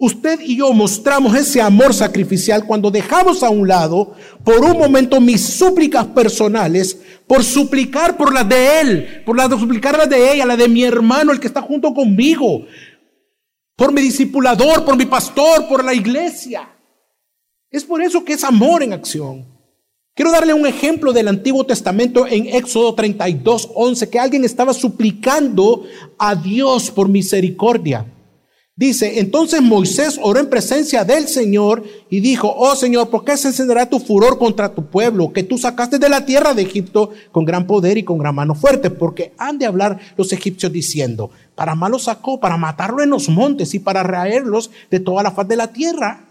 Usted 0.04 0.40
y 0.40 0.56
yo 0.56 0.74
mostramos 0.74 1.36
ese 1.36 1.62
amor 1.62 1.94
sacrificial 1.94 2.66
cuando 2.66 2.90
dejamos 2.90 3.44
a 3.44 3.52
un 3.52 3.68
lado 3.68 4.16
por 4.44 4.66
un 4.66 4.76
momento 4.76 5.22
mis 5.22 5.46
súplicas 5.46 6.08
personales 6.08 6.98
por 7.28 7.44
suplicar 7.44 8.18
por 8.18 8.34
las 8.34 8.50
de 8.50 8.82
él, 8.82 9.24
por 9.24 9.38
las 9.38 9.48
de 9.48 9.60
suplicar 9.60 9.96
las 9.96 10.10
de 10.10 10.34
ella, 10.34 10.48
la 10.48 10.58
de 10.58 10.68
mi 10.68 10.84
hermano, 10.84 11.32
el 11.32 11.40
que 11.40 11.46
está 11.46 11.62
junto 11.62 11.94
conmigo, 11.94 12.66
por 13.76 13.94
mi 13.94 14.02
discipulador, 14.02 14.84
por 14.86 14.98
mi 14.98 15.06
pastor, 15.06 15.68
por 15.68 15.86
la 15.86 15.94
iglesia. 15.94 16.68
Es 17.70 17.86
por 17.86 18.02
eso 18.02 18.26
que 18.26 18.34
es 18.34 18.44
amor 18.44 18.82
en 18.82 18.94
acción. 18.94 19.46
Quiero 20.16 20.32
darle 20.32 20.56
un 20.56 20.66
ejemplo 20.66 21.14
del 21.14 21.28
Antiguo 21.28 21.64
Testamento 21.64 22.26
en 22.26 22.48
Éxodo 22.48 22.96
32, 22.96 23.70
11, 23.76 24.10
que 24.10 24.18
alguien 24.18 24.46
estaba 24.46 24.74
suplicando 24.74 25.86
a 26.18 26.34
Dios 26.34 26.90
por 26.90 27.08
misericordia. 27.08 28.08
Dice, 28.82 29.20
entonces 29.20 29.62
Moisés 29.62 30.20
oró 30.24 30.40
en 30.40 30.50
presencia 30.50 31.06
del 31.06 31.28
Señor 31.28 31.84
y 32.10 32.20
dijo, 32.20 32.52
oh 32.52 32.76
Señor, 32.76 33.12
¿por 33.12 33.24
qué 33.24 33.38
se 33.38 33.50
encenderá 33.50 33.88
tu 33.88 34.00
furor 34.00 34.40
contra 34.40 34.74
tu 34.74 34.88
pueblo 34.88 35.32
que 35.32 35.44
tú 35.44 35.60
sacaste 35.60 36.00
de 36.00 36.10
la 36.10 36.26
tierra 36.26 36.56
de 36.56 36.64
Egipto 36.64 37.12
con 37.32 37.46
gran 37.46 37.68
poder 37.68 38.00
y 38.00 38.04
con 38.04 38.18
gran 38.18 38.34
mano 38.34 38.56
fuerte? 38.56 38.90
Porque 38.90 39.34
han 39.38 39.60
de 39.60 39.68
hablar 39.68 40.00
los 40.18 40.34
egipcios 40.34 40.72
diciendo, 40.72 41.30
para 41.54 41.76
malo 41.76 42.00
sacó, 42.00 42.40
para 42.40 42.58
matarlo 42.58 43.04
en 43.04 43.12
los 43.12 43.30
montes 43.30 43.76
y 43.76 43.80
para 43.80 44.02
raerlos 44.02 44.72
de 44.90 45.00
toda 45.00 45.22
la 45.22 45.30
faz 45.30 45.48
de 45.48 45.58
la 45.58 45.72
tierra. 45.72 46.26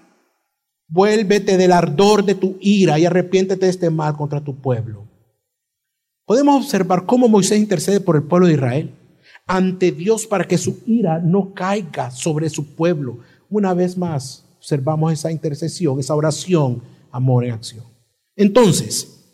Vuélvete 0.89 1.57
del 1.57 1.71
ardor 1.71 2.25
de 2.25 2.35
tu 2.35 2.57
ira 2.61 2.99
y 2.99 3.07
arrepiéntete 3.07 3.67
de 3.67 3.71
este 3.71 3.91
mal 3.91 4.17
contra 4.17 4.41
tu 4.41 4.57
pueblo. 4.57 5.07
Podemos 6.27 6.65
observar 6.65 7.07
cómo 7.07 7.29
Moisés 7.29 7.61
intercede 7.61 8.01
por 8.01 8.17
el 8.17 8.25
pueblo 8.25 8.49
de 8.49 8.55
Israel 8.55 9.00
ante 9.51 9.91
Dios 9.91 10.29
para 10.29 10.47
que 10.47 10.57
su 10.57 10.79
ira 10.87 11.19
no 11.19 11.53
caiga 11.53 12.13
sobre 12.13 12.49
su 12.49 12.77
pueblo. 12.77 13.19
Una 13.49 13.75
vez 13.75 13.99
más, 13.99 14.45
observamos 14.59 15.13
esa 15.13 15.33
intercesión, 15.33 15.99
esa 15.99 16.15
oración, 16.15 16.85
amor 17.11 17.45
en 17.45 17.55
acción. 17.55 17.85
Entonces, 18.37 19.25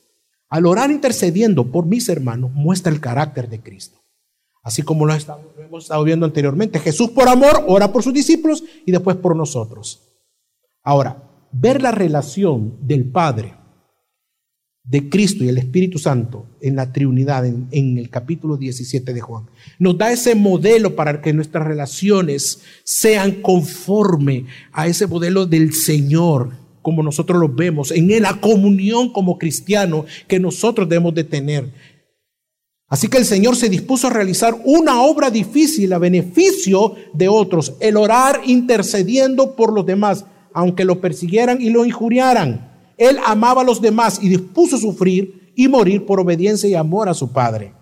al 0.48 0.64
orar 0.64 0.90
intercediendo 0.90 1.70
por 1.70 1.84
mis 1.84 2.08
hermanos, 2.08 2.50
muestra 2.54 2.90
el 2.90 2.98
carácter 2.98 3.50
de 3.50 3.60
Cristo. 3.60 3.98
Así 4.62 4.80
como 4.80 5.04
lo, 5.04 5.12
hemos 5.12 5.84
estado 5.84 6.02
viendo 6.02 6.24
anteriormente. 6.24 6.78
Jesús 6.78 7.10
por 7.10 7.28
amor 7.28 7.64
ora 7.68 7.92
por 7.92 8.02
sus 8.02 8.14
discípulos 8.14 8.64
y 8.86 8.92
después 8.92 9.18
por 9.18 9.36
nosotros. 9.36 10.00
Ahora, 10.82 11.24
ver 11.52 11.82
la 11.82 11.90
relación 11.90 12.78
del 12.80 13.04
Padre 13.04 13.54
de 14.88 15.08
Cristo 15.08 15.42
y 15.42 15.48
el 15.48 15.58
Espíritu 15.58 15.98
Santo 15.98 16.46
en 16.60 16.76
la 16.76 16.92
Trinidad, 16.92 17.44
en, 17.44 17.98
el 17.98 18.08
capítulo 18.08 18.56
17 18.56 19.12
de 19.12 19.20
Juan. 19.20 19.46
Nos 19.78 19.98
da 19.98 20.12
ese 20.12 20.34
modelo 20.34 20.94
para 20.94 21.20
que 21.20 21.32
nuestras 21.32 21.66
relaciones 21.66 22.60
sean 22.84 23.42
conforme 23.42 24.46
a 24.72 24.86
ese 24.86 25.08
modelo 25.08 25.44
del 25.44 25.72
Señor, 25.74 26.52
como 26.82 27.02
nosotros 27.02 27.40
lo 27.40 27.48
vemos, 27.48 27.90
en 27.90 28.22
la 28.22 28.40
comunión 28.40 29.12
como 29.12 29.38
cristiano 29.38 30.04
que 30.28 30.38
nosotros 30.38 30.88
debemos 30.88 31.14
de 31.14 31.24
tener. 31.24 31.72
Así 32.88 33.08
que 33.08 33.18
el 33.18 33.24
Señor 33.24 33.56
se 33.56 33.68
dispuso 33.68 34.06
a 34.06 34.10
realizar 34.10 34.56
una 34.64 35.02
obra 35.02 35.30
difícil 35.30 35.92
a 35.92 35.98
beneficio 35.98 36.94
de 37.12 37.28
otros, 37.28 37.74
el 37.80 37.96
orar 37.96 38.42
intercediendo 38.46 39.56
por 39.56 39.72
los 39.72 39.84
demás, 39.84 40.24
aunque 40.54 40.84
lo 40.84 41.00
persiguieran 41.00 41.60
y 41.60 41.70
lo 41.70 41.84
injuriaran. 41.84 42.75
Él 42.96 43.18
amaba 43.24 43.62
a 43.62 43.64
los 43.64 43.80
demás 43.80 44.18
y 44.22 44.28
dispuso 44.28 44.78
sufrir 44.78 45.52
y 45.54 45.68
morir 45.68 46.06
por 46.06 46.20
obediencia 46.20 46.68
y 46.68 46.74
amor 46.74 47.08
a 47.08 47.14
su 47.14 47.32
Padre. 47.32 47.72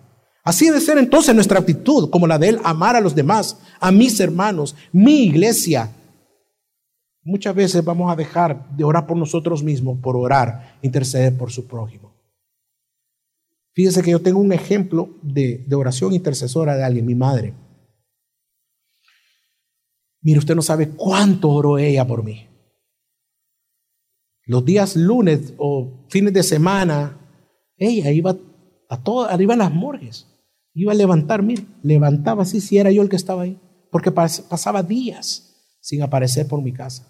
Así 0.43 0.65
debe 0.65 0.79
ser 0.79 0.97
entonces 0.97 1.33
nuestra 1.33 1.59
actitud, 1.59 2.09
como 2.09 2.27
la 2.27 2.37
de 2.37 2.49
Él, 2.49 2.59
amar 2.63 2.95
a 2.95 3.01
los 3.01 3.15
demás, 3.15 3.59
a 3.79 3.91
mis 3.91 4.19
hermanos, 4.19 4.75
mi 4.91 5.23
iglesia. 5.23 5.91
Muchas 7.23 7.55
veces 7.55 7.83
vamos 7.83 8.11
a 8.11 8.15
dejar 8.15 8.69
de 8.75 8.83
orar 8.83 9.07
por 9.07 9.17
nosotros 9.17 9.63
mismos, 9.63 9.99
por 10.01 10.15
orar, 10.15 10.77
interceder 10.83 11.35
por 11.35 11.51
su 11.51 11.67
prójimo. 11.67 12.13
Fíjese 13.73 14.03
que 14.03 14.11
yo 14.11 14.21
tengo 14.21 14.39
un 14.39 14.53
ejemplo 14.53 15.09
de, 15.23 15.65
de 15.67 15.75
oración 15.75 16.13
intercesora 16.13 16.77
de 16.77 16.83
alguien, 16.83 17.05
mi 17.05 17.15
madre. 17.15 17.55
Mire, 20.21 20.39
usted 20.39 20.55
no 20.55 20.61
sabe 20.61 20.89
cuánto 20.89 21.49
oró 21.49 21.77
ella 21.77 22.05
por 22.05 22.23
mí. 22.23 22.47
Los 24.45 24.63
días 24.63 24.95
lunes 24.95 25.53
o 25.57 26.05
fines 26.09 26.33
de 26.33 26.43
semana, 26.43 27.17
ella 27.77 28.11
iba 28.11 28.35
a 28.89 29.03
todas, 29.03 29.31
arriba 29.33 29.53
en 29.53 29.59
las 29.59 29.73
morgues. 29.73 30.27
Iba 30.73 30.91
a 30.91 30.95
levantar, 30.95 31.41
mire, 31.41 31.65
levantaba 31.81 32.43
así 32.43 32.61
si 32.61 32.77
era 32.77 32.91
yo 32.91 33.01
el 33.01 33.09
que 33.09 33.15
estaba 33.15 33.43
ahí. 33.43 33.59
Porque 33.91 34.11
pasaba 34.11 34.83
días 34.83 35.77
sin 35.81 36.01
aparecer 36.03 36.47
por 36.47 36.61
mi 36.61 36.73
casa. 36.73 37.07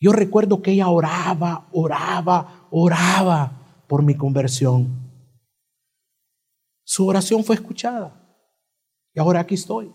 Yo 0.00 0.12
recuerdo 0.12 0.62
que 0.62 0.72
ella 0.72 0.88
oraba, 0.88 1.68
oraba, 1.72 2.66
oraba 2.70 3.84
por 3.86 4.02
mi 4.02 4.16
conversión. 4.16 4.88
Su 6.82 7.06
oración 7.06 7.44
fue 7.44 7.54
escuchada. 7.54 8.18
Y 9.14 9.20
ahora 9.20 9.40
aquí 9.40 9.54
estoy. 9.54 9.92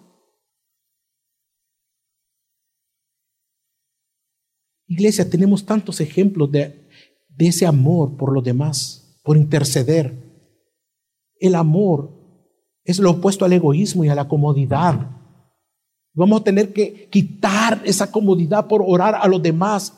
Iglesia, 4.88 5.30
tenemos 5.30 5.66
tantos 5.66 6.00
ejemplos 6.00 6.52
de, 6.52 6.88
ese 7.38 7.66
amor 7.66 8.18
por 8.18 8.34
los 8.34 8.44
demás, 8.44 9.20
por 9.24 9.38
interceder. 9.38 10.14
El 11.40 11.56
amor 11.56 12.12
es 12.84 12.98
lo 13.00 13.12
opuesto 13.12 13.46
al 13.46 13.54
egoísmo 13.54 14.06
y 14.06 14.10
a 14.10 14.16
la 14.16 14.28
comodidad. 14.28 15.12
Vamos 16.14 16.42
a 16.42 16.44
tener 16.44 16.74
que 16.74 17.10
quitar 17.12 17.82
esa 17.84 18.12
comodidad 18.12 18.68
por 18.68 18.82
orar 18.86 19.16
a 19.16 19.28
los 19.28 19.44
demás. 19.44 19.94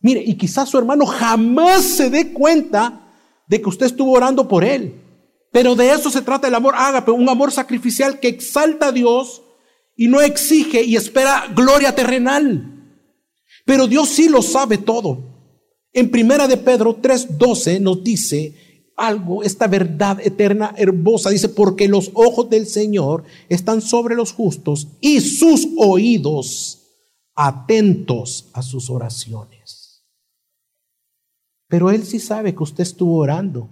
Mire, 0.00 0.22
y 0.24 0.34
quizás 0.34 0.68
su 0.68 0.78
hermano 0.78 1.06
jamás 1.06 1.82
se 1.84 2.10
dé 2.10 2.32
cuenta 2.32 3.12
de 3.46 3.60
que 3.60 3.68
usted 3.68 3.86
estuvo 3.86 4.12
orando 4.12 4.48
por 4.48 4.64
él. 4.64 5.00
Pero 5.52 5.74
de 5.74 5.92
eso 5.92 6.10
se 6.10 6.22
trata 6.22 6.48
el 6.48 6.54
amor 6.54 6.74
ágape, 6.76 7.10
un 7.10 7.28
amor 7.28 7.52
sacrificial 7.52 8.20
que 8.20 8.28
exalta 8.28 8.86
a 8.86 8.92
Dios 8.92 9.42
y 9.96 10.08
no 10.08 10.20
exige 10.20 10.82
y 10.82 10.96
espera 10.96 11.48
gloria 11.54 11.94
terrenal. 11.94 12.69
Pero 13.64 13.86
Dios 13.86 14.08
sí 14.08 14.28
lo 14.28 14.42
sabe 14.42 14.78
todo. 14.78 15.18
En 15.92 16.10
primera 16.10 16.46
de 16.46 16.56
Pedro 16.56 17.00
3:12 17.00 17.80
nos 17.80 18.02
dice 18.04 18.54
algo, 18.96 19.42
esta 19.42 19.66
verdad 19.66 20.20
eterna 20.20 20.74
hermosa, 20.76 21.30
dice, 21.30 21.48
porque 21.48 21.88
los 21.88 22.10
ojos 22.12 22.50
del 22.50 22.66
Señor 22.66 23.24
están 23.48 23.80
sobre 23.80 24.14
los 24.14 24.32
justos 24.32 24.88
y 25.00 25.20
sus 25.20 25.68
oídos 25.78 26.82
atentos 27.34 28.50
a 28.52 28.60
sus 28.62 28.90
oraciones. 28.90 30.04
Pero 31.66 31.90
Él 31.90 32.04
sí 32.04 32.20
sabe 32.20 32.54
que 32.54 32.62
usted 32.62 32.82
estuvo 32.82 33.16
orando, 33.16 33.70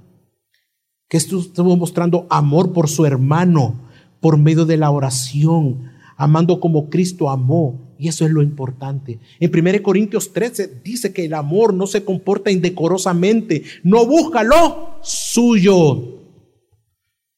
que 1.09 1.18
estuvo 1.18 1.77
mostrando 1.77 2.27
amor 2.31 2.72
por 2.72 2.88
su 2.88 3.05
hermano 3.05 3.88
por 4.20 4.38
medio 4.38 4.64
de 4.64 4.79
la 4.79 4.90
oración, 4.90 5.90
amando 6.16 6.59
como 6.59 6.88
Cristo 6.88 7.29
amó 7.29 7.88
y 7.98 8.08
eso 8.08 8.24
es 8.24 8.30
lo 8.30 8.42
importante. 8.42 9.18
En 9.40 9.50
1 9.52 9.82
Corintios 9.82 10.32
13 10.32 10.80
dice 10.84 11.12
que 11.12 11.24
el 11.24 11.34
amor 11.34 11.74
no 11.74 11.87
se 11.87 12.04
comporta 12.04 12.50
indecorosamente, 12.50 13.64
no 13.82 14.06
busca 14.06 14.44
lo 14.44 14.98
suyo. 15.02 16.14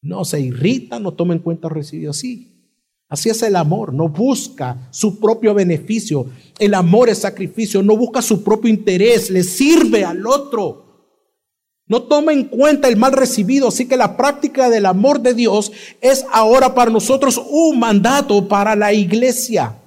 No 0.02 0.24
se 0.24 0.40
irrita, 0.40 0.98
no 0.98 1.12
toma 1.12 1.34
en 1.34 1.40
cuenta 1.40 1.68
recibido 1.68 2.10
así. 2.10 2.48
Así 3.08 3.28
es 3.28 3.42
el 3.42 3.56
amor, 3.56 3.92
no 3.92 4.08
busca 4.08 4.88
su 4.90 5.18
propio 5.18 5.52
beneficio. 5.52 6.26
El 6.58 6.74
amor 6.74 7.08
es 7.08 7.18
sacrificio, 7.18 7.82
no 7.82 7.96
busca 7.96 8.22
su 8.22 8.44
propio 8.44 8.70
interés, 8.70 9.30
le 9.30 9.42
sirve 9.42 10.04
al 10.04 10.26
otro. 10.26 10.90
No 11.86 12.02
toma 12.02 12.32
en 12.32 12.44
cuenta 12.44 12.86
el 12.86 12.96
mal 12.96 13.12
recibido, 13.12 13.68
así 13.68 13.88
que 13.88 13.96
la 13.96 14.16
práctica 14.16 14.70
del 14.70 14.86
amor 14.86 15.20
de 15.20 15.34
Dios 15.34 15.72
es 16.00 16.24
ahora 16.32 16.72
para 16.72 16.90
nosotros 16.90 17.40
un 17.50 17.80
mandato 17.80 18.46
para 18.46 18.76
la 18.76 18.92
iglesia. 18.92 19.79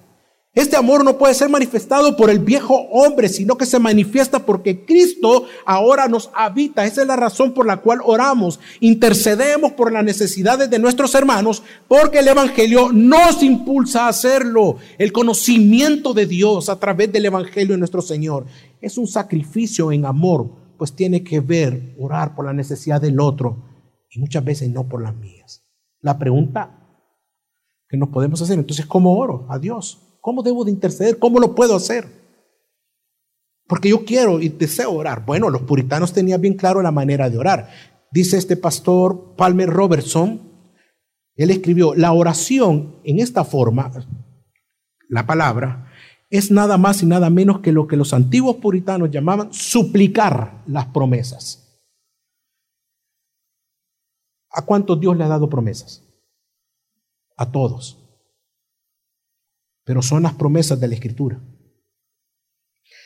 Este 0.56 0.76
amor 0.76 1.04
no 1.04 1.18
puede 1.18 1.34
ser 1.34 1.50
manifestado 1.50 2.16
por 2.16 2.30
el 2.30 2.38
viejo 2.38 2.76
hombre, 2.92 3.28
sino 3.28 3.58
que 3.58 3.66
se 3.66 3.80
manifiesta 3.80 4.46
porque 4.46 4.86
Cristo 4.86 5.46
ahora 5.66 6.08
nos 6.08 6.30
habita. 6.36 6.86
Esa 6.86 7.02
es 7.02 7.08
la 7.08 7.16
razón 7.16 7.56
por 7.56 7.66
la 7.66 7.78
cual 7.78 8.02
oramos. 8.06 8.60
Intercedemos 8.80 9.72
por 9.72 9.92
las 9.92 10.04
necesidades 10.04 10.70
de 10.70 10.78
nuestros 10.78 11.16
hermanos 11.16 11.63
porque 11.88 12.20
el 12.20 12.28
Evangelio 12.28 12.92
nos 12.92 13.42
impulsa 13.42 14.06
a 14.06 14.10
hacerlo. 14.10 14.78
El 15.00 15.12
conocimiento 15.12 16.13
de 16.13 16.28
Dios 16.28 16.70
a 16.70 16.80
través 16.80 17.12
del 17.12 17.26
Evangelio 17.26 17.74
de 17.74 17.80
nuestro 17.80 18.04
Señor 18.04 18.46
es 18.80 19.00
un 19.00 19.08
sacrificio 19.08 19.92
en 19.92 20.06
amor, 20.06 20.52
pues 20.78 20.94
tiene 20.94 21.24
que 21.24 21.39
ver 21.39 21.96
orar 21.98 22.36
por 22.36 22.46
la 22.46 22.54
necesidad 22.54 23.02
del 23.02 23.20
otro 23.20 23.58
y 24.08 24.20
muchas 24.20 24.46
veces 24.46 24.70
no 24.70 24.88
por 24.88 25.02
las 25.02 25.16
mías. 25.16 25.63
La 26.00 26.20
pregunta 26.20 26.80
que 27.89 27.98
nos 27.98 28.10
podemos 28.10 28.39
hacer 28.39 28.60
entonces, 28.60 28.86
¿cómo 28.86 29.18
oro 29.18 29.48
a 29.50 29.58
Dios? 29.58 30.12
¿Cómo 30.23 30.41
debo 30.41 30.63
de 30.63 30.71
interceder? 30.71 31.19
¿Cómo 31.19 31.38
lo 31.38 31.53
puedo 31.53 31.75
hacer? 31.75 32.07
Porque 33.67 33.89
yo 33.89 34.05
quiero 34.05 34.39
y 34.39 34.47
deseo 34.47 34.93
orar. 34.93 35.25
Bueno, 35.25 35.49
los 35.49 35.63
puritanos 35.63 36.13
tenían 36.13 36.39
bien 36.39 36.53
claro 36.53 36.81
la 36.81 36.91
manera 36.91 37.29
de 37.29 37.38
orar. 37.38 37.69
Dice 38.09 38.38
este 38.38 38.55
pastor 38.55 39.36
Palmer 39.36 39.69
Robertson, 39.69 40.39
él 41.36 41.51
escribió, 41.51 41.93
la 41.93 42.13
oración 42.13 43.01
en 43.03 43.19
esta 43.19 43.43
forma, 43.43 43.91
la 45.09 45.25
palabra, 45.25 45.91
es 46.29 46.51
nada 46.51 46.77
más 46.77 47.03
y 47.03 47.05
nada 47.05 47.29
menos 47.29 47.59
que 47.59 47.73
lo 47.73 47.86
que 47.86 47.97
los 47.97 48.13
antiguos 48.13 48.55
puritanos 48.55 49.12
llamaban 49.12 49.51
suplicar 49.51 50.63
las 50.67 50.86
promesas. 50.86 51.83
¿A 54.49 54.62
cuántos 54.62 55.01
Dios 55.01 55.17
le 55.17 55.25
ha 55.25 55.27
dado 55.27 55.49
promesas? 55.49 56.01
A 57.36 57.51
todos. 57.51 58.03
Pero 59.84 60.02
son 60.02 60.24
las 60.24 60.34
promesas 60.34 60.80
de 60.80 60.88
la 60.88 60.96
Escritura. 60.96 61.41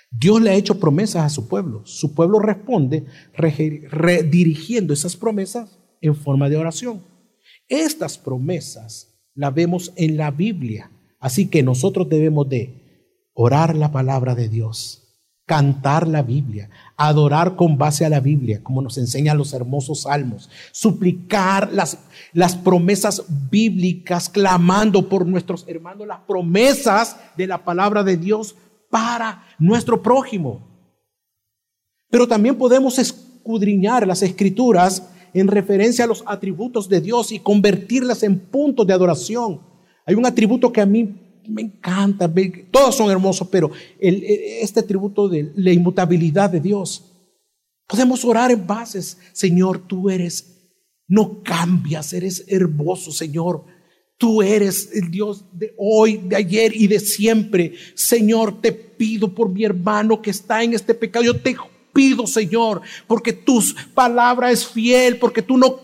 Dios 0.09 0.41
le 0.41 0.51
ha 0.51 0.55
hecho 0.55 0.79
promesas 0.79 1.23
a 1.23 1.29
su 1.29 1.47
pueblo. 1.47 1.85
Su 1.85 2.13
pueblo 2.13 2.39
responde 2.39 3.05
redirigiendo 3.33 4.93
esas 4.93 5.15
promesas 5.15 5.77
en 6.01 6.15
forma 6.15 6.49
de 6.49 6.57
oración. 6.57 7.03
Estas 7.67 8.17
promesas 8.17 9.19
las 9.33 9.53
vemos 9.53 9.91
en 9.95 10.17
la 10.17 10.31
Biblia. 10.31 10.91
Así 11.19 11.47
que 11.47 11.63
nosotros 11.63 12.07
debemos 12.09 12.47
de 12.47 12.87
orar 13.33 13.75
la 13.75 13.91
palabra 13.91 14.33
de 14.35 14.49
Dios, 14.49 15.06
cantar 15.47 16.09
la 16.09 16.21
Biblia, 16.21 16.69
adorar 16.97 17.55
con 17.55 17.77
base 17.77 18.05
a 18.05 18.09
la 18.09 18.19
Biblia, 18.19 18.61
como 18.61 18.81
nos 18.81 18.97
enseñan 18.97 19.37
los 19.37 19.53
hermosos 19.53 20.01
salmos, 20.01 20.49
suplicar 20.73 21.71
las, 21.71 21.97
las 22.33 22.57
promesas 22.57 23.23
bíblicas, 23.49 24.27
clamando 24.27 25.07
por 25.07 25.25
nuestros 25.25 25.63
hermanos 25.69 26.05
las 26.05 26.19
promesas 26.27 27.15
de 27.37 27.47
la 27.47 27.63
palabra 27.63 28.03
de 28.03 28.17
Dios 28.17 28.55
para 28.89 29.45
nuestro 29.57 30.03
prójimo. 30.03 30.67
Pero 32.09 32.27
también 32.27 32.57
podemos 32.57 32.99
escudriñar 32.99 34.05
las 34.05 34.21
escrituras 34.23 35.09
en 35.33 35.47
referencia 35.47 36.03
a 36.03 36.09
los 36.09 36.25
atributos 36.27 36.89
de 36.89 36.99
Dios 36.99 37.31
y 37.31 37.39
convertirlas 37.39 38.21
en 38.23 38.37
puntos 38.37 38.85
de 38.85 38.93
adoración. 38.93 39.61
Hay 40.05 40.15
un 40.15 40.25
atributo 40.25 40.73
que 40.73 40.81
a 40.81 40.85
mí 40.85 41.26
me 41.47 41.61
encanta, 41.61 42.31
todos 42.71 42.95
son 42.95 43.09
hermosos, 43.09 43.47
pero 43.49 43.71
este 43.99 44.79
atributo 44.79 45.27
de 45.29 45.51
la 45.55 45.71
inmutabilidad 45.71 46.49
de 46.49 46.59
Dios. 46.59 47.13
Podemos 47.87 48.25
orar 48.25 48.51
en 48.51 48.67
bases, 48.67 49.17
Señor, 49.33 49.87
tú 49.87 50.09
eres, 50.09 50.71
no 51.07 51.41
cambias, 51.41 52.11
eres 52.13 52.43
hermoso, 52.47 53.11
Señor. 53.11 53.63
Tú 54.19 54.41
eres 54.41 54.89
el 54.93 55.11
Dios 55.11 55.45
de 55.53 55.75
hoy, 55.77 56.17
de 56.17 56.35
ayer 56.35 56.75
y 56.75 56.87
de 56.87 56.99
siempre. 56.99 57.75
Señor, 57.93 58.61
te 58.61 58.71
pido 58.71 59.33
por 59.33 59.47
mi 59.47 59.63
hermano 59.63 60.21
que 60.21 60.31
está 60.31 60.63
en 60.63 60.73
este 60.73 60.95
pecado. 60.95 61.23
Yo 61.23 61.39
te 61.39 61.55
pido, 61.93 62.25
Señor, 62.25 62.81
porque 63.05 63.31
tu 63.31 63.63
palabra 63.93 64.51
es 64.51 64.65
fiel, 64.65 65.17
porque 65.17 65.41
tú 65.41 65.57
no... 65.57 65.79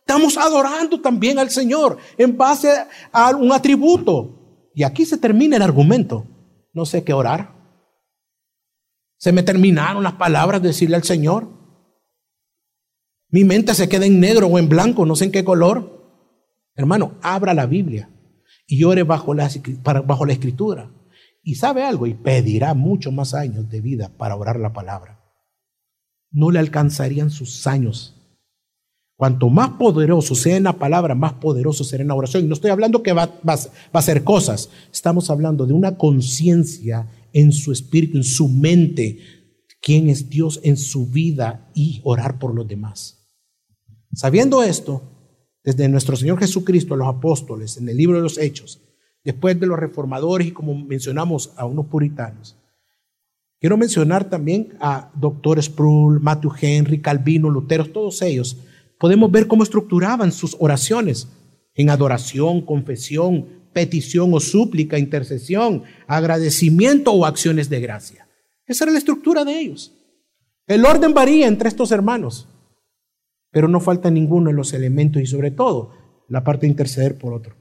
Estamos 0.00 0.36
adorando 0.36 1.00
también 1.00 1.38
al 1.38 1.50
Señor 1.50 1.98
en 2.18 2.36
base 2.36 2.70
a 3.12 3.36
un 3.36 3.52
atributo. 3.52 4.43
Y 4.74 4.82
aquí 4.82 5.04
se 5.06 5.18
termina 5.18 5.56
el 5.56 5.62
argumento. 5.62 6.26
No 6.72 6.84
sé 6.84 7.04
qué 7.04 7.12
orar. 7.12 7.54
Se 9.16 9.32
me 9.32 9.42
terminaron 9.42 10.02
las 10.02 10.14
palabras 10.14 10.60
de 10.60 10.68
decirle 10.68 10.96
al 10.96 11.04
Señor. 11.04 11.48
Mi 13.28 13.44
mente 13.44 13.74
se 13.74 13.88
queda 13.88 14.06
en 14.06 14.20
negro 14.20 14.48
o 14.48 14.58
en 14.58 14.68
blanco, 14.68 15.06
no 15.06 15.16
sé 15.16 15.26
en 15.26 15.32
qué 15.32 15.44
color. 15.44 15.94
Hermano, 16.74 17.18
abra 17.22 17.54
la 17.54 17.66
Biblia 17.66 18.10
y 18.66 18.84
ore 18.84 19.02
bajo 19.02 19.34
la, 19.34 19.50
bajo 20.04 20.26
la 20.26 20.32
escritura. 20.32 20.90
Y 21.42 21.56
sabe 21.56 21.84
algo, 21.84 22.06
y 22.06 22.14
pedirá 22.14 22.74
muchos 22.74 23.12
más 23.12 23.34
años 23.34 23.68
de 23.68 23.80
vida 23.80 24.08
para 24.16 24.34
orar 24.34 24.58
la 24.58 24.72
palabra. 24.72 25.20
No 26.30 26.50
le 26.50 26.58
alcanzarían 26.58 27.30
sus 27.30 27.66
años. 27.66 28.23
Cuanto 29.24 29.48
más 29.48 29.70
poderoso 29.78 30.34
sea 30.34 30.58
en 30.58 30.64
la 30.64 30.74
palabra, 30.74 31.14
más 31.14 31.32
poderoso 31.32 31.82
será 31.82 32.02
en 32.02 32.08
la 32.08 32.14
oración. 32.14 32.44
Y 32.44 32.46
no 32.46 32.52
estoy 32.52 32.70
hablando 32.70 33.02
que 33.02 33.14
va, 33.14 33.24
va, 33.24 33.54
va 33.56 33.70
a 33.94 33.98
hacer 33.98 34.22
cosas. 34.22 34.68
Estamos 34.92 35.30
hablando 35.30 35.64
de 35.64 35.72
una 35.72 35.96
conciencia 35.96 37.08
en 37.32 37.50
su 37.50 37.72
espíritu, 37.72 38.18
en 38.18 38.24
su 38.24 38.50
mente, 38.50 39.18
quién 39.80 40.10
es 40.10 40.28
Dios 40.28 40.60
en 40.62 40.76
su 40.76 41.06
vida 41.06 41.70
y 41.74 42.02
orar 42.04 42.38
por 42.38 42.54
los 42.54 42.68
demás. 42.68 43.26
Sabiendo 44.12 44.62
esto, 44.62 45.00
desde 45.64 45.88
nuestro 45.88 46.16
Señor 46.16 46.38
Jesucristo, 46.38 46.94
los 46.94 47.08
apóstoles, 47.08 47.78
en 47.78 47.88
el 47.88 47.96
libro 47.96 48.18
de 48.18 48.24
los 48.24 48.36
Hechos, 48.36 48.82
después 49.24 49.58
de 49.58 49.66
los 49.66 49.78
reformadores 49.78 50.48
y 50.48 50.52
como 50.52 50.74
mencionamos 50.74 51.54
a 51.56 51.64
unos 51.64 51.86
puritanos. 51.86 52.58
Quiero 53.58 53.78
mencionar 53.78 54.28
también 54.28 54.76
a 54.80 55.10
Dr. 55.14 55.62
Sproul, 55.62 56.20
Matthew 56.20 56.52
Henry, 56.60 57.00
Calvino, 57.00 57.48
Lutero, 57.48 57.86
todos 57.86 58.20
ellos. 58.20 58.58
Podemos 58.98 59.30
ver 59.30 59.46
cómo 59.46 59.62
estructuraban 59.62 60.32
sus 60.32 60.56
oraciones 60.58 61.28
en 61.74 61.90
adoración, 61.90 62.62
confesión, 62.62 63.46
petición 63.72 64.32
o 64.34 64.40
súplica, 64.40 64.98
intercesión, 64.98 65.82
agradecimiento 66.06 67.12
o 67.12 67.26
acciones 67.26 67.68
de 67.68 67.80
gracia. 67.80 68.28
Esa 68.66 68.84
era 68.84 68.92
la 68.92 68.98
estructura 68.98 69.44
de 69.44 69.58
ellos. 69.58 69.92
El 70.66 70.84
orden 70.84 71.12
varía 71.12 71.46
entre 71.46 71.68
estos 71.68 71.90
hermanos 71.90 72.48
pero 73.54 73.68
no 73.68 73.78
falta 73.78 74.10
ninguno 74.10 74.50
de 74.50 74.56
los 74.56 74.72
elementos 74.72 75.22
y 75.22 75.26
sobre 75.26 75.52
todo 75.52 75.92
la 76.28 76.42
parte 76.42 76.62
de 76.62 76.72
interceder 76.72 77.16
por 77.16 77.32
otro. 77.32 77.54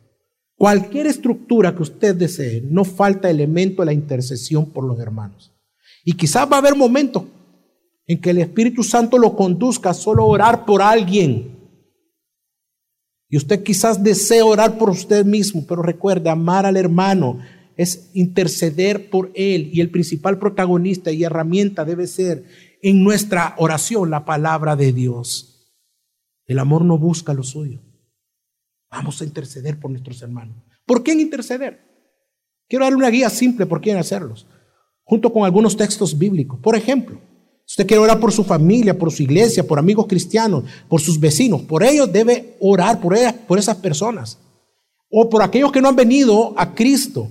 Cualquier 0.56 1.06
estructura 1.06 1.76
que 1.76 1.84
usted 1.84 2.16
desee, 2.16 2.62
no 2.68 2.84
falta 2.84 3.30
elemento 3.30 3.84
de 3.84 3.86
la 3.86 3.94
intercesión 3.94 4.72
por 4.72 4.86
los 4.86 5.00
hermanos. 5.00 5.54
Y 6.04 6.14
quizás 6.14 6.52
va 6.52 6.56
a 6.56 6.60
haber 6.60 6.76
momentos 6.76 7.26
en 8.08 8.20
que 8.20 8.32
el 8.32 8.40
Espíritu 8.40 8.84
Santo 8.84 9.18
lo 9.18 9.36
conduzca 9.36 9.92
a 9.92 9.94
solo 9.94 10.26
orar 10.26 10.66
por 10.66 10.82
alguien. 10.82 11.60
Y 13.30 13.38
usted 13.38 13.64
quizás 13.64 14.04
desee 14.04 14.42
orar 14.42 14.78
por 14.78 14.90
usted 14.90 15.26
mismo, 15.26 15.66
pero 15.68 15.82
recuerde, 15.82 16.30
amar 16.30 16.66
al 16.66 16.78
hermano 16.78 17.40
es 17.76 18.12
interceder 18.14 19.10
por 19.10 19.32
él 19.34 19.70
y 19.74 19.82
el 19.82 19.90
principal 19.90 20.38
protagonista 20.38 21.12
y 21.12 21.24
herramienta 21.24 21.86
debe 21.86 22.06
ser 22.06 22.46
en 22.82 23.04
nuestra 23.04 23.56
oración 23.58 24.12
la 24.12 24.26
palabra 24.26 24.76
de 24.76 24.94
Dios. 24.94 25.74
El 26.46 26.60
amor 26.60 26.86
no 26.86 26.98
busca 26.98 27.34
lo 27.34 27.44
suyo. 27.44 27.82
Vamos 28.92 29.22
a 29.22 29.26
interceder 29.26 29.80
por 29.80 29.90
nuestros 29.90 30.22
hermanos. 30.22 30.58
¿Por 30.86 31.02
qué 31.02 31.14
interceder? 31.14 31.94
Quiero 32.68 32.86
darle 32.86 32.98
una 32.98 33.10
guía 33.10 33.30
simple 33.30 33.66
por 33.66 33.82
quién 33.82 33.98
hacerlos, 33.98 34.46
junto 35.04 35.34
con 35.34 35.46
algunos 35.46 35.76
textos 35.76 36.18
bíblicos. 36.18 36.60
Por 36.60 36.76
ejemplo, 36.76 37.20
usted 37.68 37.88
quiere 37.88 38.04
orar 38.04 38.20
por 38.20 38.32
su 38.32 38.44
familia, 38.44 38.98
por 38.98 39.12
su 39.12 39.24
iglesia, 39.24 39.66
por 39.66 39.80
amigos 39.80 40.08
cristianos, 40.08 40.64
por 40.88 41.02
sus 41.02 41.20
vecinos, 41.20 41.62
por 41.62 41.84
ellos 41.84 42.12
debe 42.12 42.56
orar 42.60 43.00
por, 43.00 43.16
ellas, 43.16 43.34
por 43.48 43.60
esas 43.60 43.78
personas. 43.78 44.38
O 45.10 45.30
por 45.30 45.44
aquellos 45.44 45.72
que 45.72 45.82
no 45.82 45.90
han 45.90 45.96
venido 45.96 46.54
a 46.58 46.74
Cristo. 46.74 47.30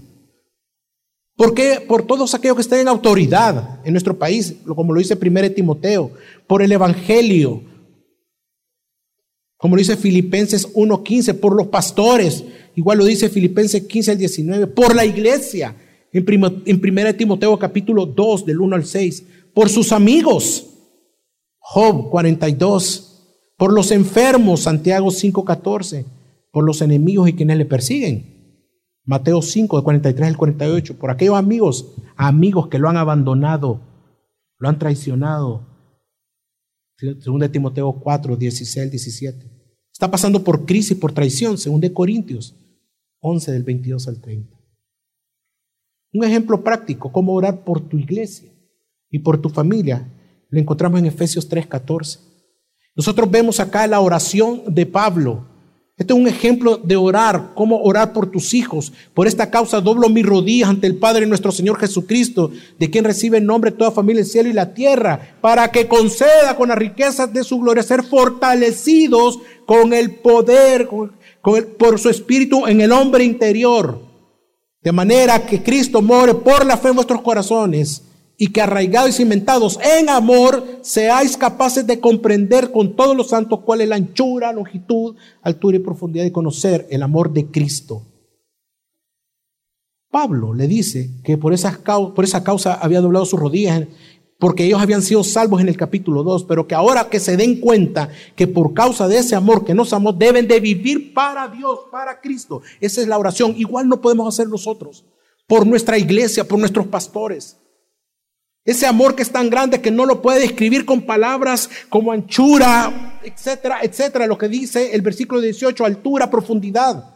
Porque 1.36 1.84
por 1.86 2.06
todos 2.06 2.34
aquellos 2.34 2.56
que 2.56 2.62
están 2.62 2.80
en 2.80 2.88
autoridad 2.88 3.80
en 3.84 3.92
nuestro 3.92 4.16
país, 4.16 4.54
como 4.64 4.92
lo 4.92 5.00
dice 5.00 5.18
1 5.20 5.50
Timoteo, 5.52 6.12
por 6.46 6.62
el 6.62 6.70
Evangelio, 6.70 7.62
como 9.62 9.76
lo 9.76 9.78
dice 9.78 9.96
Filipenses 9.96 10.74
1.15, 10.74 11.38
por 11.38 11.54
los 11.54 11.68
pastores. 11.68 12.42
Igual 12.74 12.98
lo 12.98 13.04
dice 13.04 13.28
Filipenses 13.28 13.84
15 13.84 14.10
al 14.10 14.18
19. 14.18 14.66
Por 14.66 14.92
la 14.92 15.04
iglesia. 15.04 15.76
En, 16.12 16.26
en 16.66 16.98
1 16.98 17.14
Timoteo 17.14 17.56
capítulo 17.56 18.04
2 18.04 18.44
del 18.44 18.60
1 18.60 18.74
al 18.74 18.84
6. 18.84 19.24
Por 19.54 19.68
sus 19.68 19.92
amigos. 19.92 20.68
Job 21.58 22.10
42. 22.10 23.52
Por 23.56 23.72
los 23.72 23.90
enfermos. 23.90 24.62
Santiago 24.62 25.08
5.14. 25.08 26.06
Por 26.50 26.64
los 26.64 26.80
enemigos 26.82 27.28
y 27.28 27.34
quienes 27.34 27.58
le 27.58 27.66
persiguen. 27.66 28.32
Mateo 29.04 29.42
5 29.42 29.78
de 29.78 29.82
43 29.82 30.28
al 30.28 30.36
48. 30.36 30.98
Por 30.98 31.10
aquellos 31.10 31.36
amigos. 31.36 31.94
Amigos 32.16 32.68
que 32.68 32.78
lo 32.78 32.88
han 32.88 32.96
abandonado. 32.96 33.80
Lo 34.58 34.68
han 34.68 34.78
traicionado. 34.78 35.66
Según 36.96 37.40
de 37.40 37.48
Timoteo 37.48 37.92
4, 37.92 38.36
16 38.36 38.90
17. 38.90 39.50
Está 39.92 40.10
pasando 40.10 40.42
por 40.44 40.64
crisis, 40.64 40.96
por 40.96 41.12
traición, 41.12 41.58
según 41.58 41.80
de 41.80 41.92
Corintios 41.92 42.54
11 43.20 43.52
del 43.52 43.64
22 43.64 44.08
al 44.08 44.20
30. 44.20 44.56
Un 46.14 46.24
ejemplo 46.24 46.62
práctico, 46.62 47.10
cómo 47.10 47.34
orar 47.34 47.64
por 47.64 47.80
tu 47.80 47.98
iglesia 47.98 48.52
y 49.12 49.20
por 49.20 49.40
tu 49.40 49.48
familia, 49.48 50.12
lo 50.48 50.58
encontramos 50.58 50.98
en 50.98 51.06
Efesios 51.06 51.48
3, 51.48 51.68
14. 51.68 52.18
Nosotros 52.96 53.30
vemos 53.30 53.60
acá 53.60 53.86
la 53.86 54.00
oración 54.00 54.62
de 54.66 54.86
Pablo 54.86 55.52
este 56.02 56.14
es 56.14 56.18
un 56.18 56.26
ejemplo 56.26 56.78
de 56.78 56.96
orar, 56.96 57.50
cómo 57.54 57.80
orar 57.82 58.12
por 58.12 58.30
tus 58.30 58.54
hijos. 58.54 58.92
Por 59.14 59.28
esta 59.28 59.50
causa 59.50 59.80
doblo 59.80 60.08
mis 60.08 60.24
rodillas 60.24 60.70
ante 60.70 60.86
el 60.86 60.96
Padre 60.96 61.26
nuestro 61.26 61.52
Señor 61.52 61.78
Jesucristo, 61.78 62.50
de 62.78 62.90
quien 62.90 63.04
recibe 63.04 63.38
el 63.38 63.46
nombre 63.46 63.70
toda 63.70 63.92
familia, 63.92 64.22
el 64.22 64.26
cielo 64.26 64.48
y 64.48 64.54
la 64.54 64.72
tierra, 64.72 65.36
para 65.40 65.70
que 65.70 65.86
conceda 65.86 66.56
con 66.56 66.70
las 66.70 66.78
riquezas 66.78 67.32
de 67.32 67.44
su 67.44 67.60
gloria 67.60 67.82
ser 67.82 68.02
fortalecidos 68.02 69.38
con 69.66 69.92
el 69.92 70.16
poder, 70.16 70.88
por 71.78 71.98
su 71.98 72.08
espíritu 72.08 72.66
en 72.66 72.80
el 72.80 72.90
hombre 72.90 73.22
interior. 73.22 74.00
De 74.82 74.92
manera 74.92 75.46
que 75.46 75.62
Cristo 75.62 76.02
more 76.02 76.34
por 76.34 76.66
la 76.66 76.78
fe 76.78 76.88
en 76.88 76.96
vuestros 76.96 77.20
corazones 77.20 78.02
y 78.42 78.48
que 78.48 78.60
arraigados 78.60 79.10
y 79.10 79.12
cimentados 79.12 79.78
en 80.00 80.08
amor, 80.08 80.66
seáis 80.80 81.36
capaces 81.36 81.86
de 81.86 82.00
comprender 82.00 82.72
con 82.72 82.96
todos 82.96 83.16
los 83.16 83.28
santos 83.28 83.60
cuál 83.64 83.82
es 83.82 83.88
la 83.88 83.94
anchura, 83.94 84.52
longitud, 84.52 85.14
altura 85.42 85.76
y 85.76 85.78
profundidad 85.78 86.24
de 86.24 86.32
conocer 86.32 86.88
el 86.90 87.04
amor 87.04 87.32
de 87.32 87.46
Cristo. 87.46 88.02
Pablo 90.10 90.54
le 90.54 90.66
dice 90.66 91.20
que 91.22 91.38
por 91.38 91.52
esa, 91.52 91.84
por 92.16 92.24
esa 92.24 92.42
causa 92.42 92.74
había 92.74 93.00
doblado 93.00 93.26
sus 93.26 93.38
rodillas 93.38 93.86
porque 94.40 94.64
ellos 94.64 94.82
habían 94.82 95.02
sido 95.02 95.22
salvos 95.22 95.60
en 95.60 95.68
el 95.68 95.76
capítulo 95.76 96.24
2, 96.24 96.42
pero 96.42 96.66
que 96.66 96.74
ahora 96.74 97.08
que 97.08 97.20
se 97.20 97.36
den 97.36 97.60
cuenta 97.60 98.08
que 98.34 98.48
por 98.48 98.74
causa 98.74 99.06
de 99.06 99.18
ese 99.18 99.36
amor 99.36 99.64
que 99.64 99.72
nos 99.72 99.92
amó, 99.92 100.12
deben 100.12 100.48
de 100.48 100.58
vivir 100.58 101.14
para 101.14 101.46
Dios, 101.46 101.78
para 101.92 102.20
Cristo. 102.20 102.60
Esa 102.80 103.02
es 103.02 103.06
la 103.06 103.18
oración. 103.18 103.54
Igual 103.56 103.88
no 103.88 104.00
podemos 104.00 104.26
hacer 104.26 104.48
nosotros, 104.48 105.04
por 105.46 105.64
nuestra 105.64 105.96
iglesia, 105.96 106.42
por 106.42 106.58
nuestros 106.58 106.88
pastores. 106.88 107.61
Ese 108.64 108.86
amor 108.86 109.16
que 109.16 109.22
es 109.22 109.30
tan 109.30 109.50
grande 109.50 109.80
que 109.80 109.90
no 109.90 110.06
lo 110.06 110.22
puede 110.22 110.40
describir 110.40 110.84
con 110.84 111.02
palabras 111.02 111.68
como 111.88 112.12
anchura, 112.12 113.18
etcétera, 113.24 113.80
etcétera. 113.82 114.26
Lo 114.26 114.38
que 114.38 114.48
dice 114.48 114.94
el 114.94 115.02
versículo 115.02 115.40
18, 115.40 115.84
altura, 115.84 116.30
profundidad. 116.30 117.12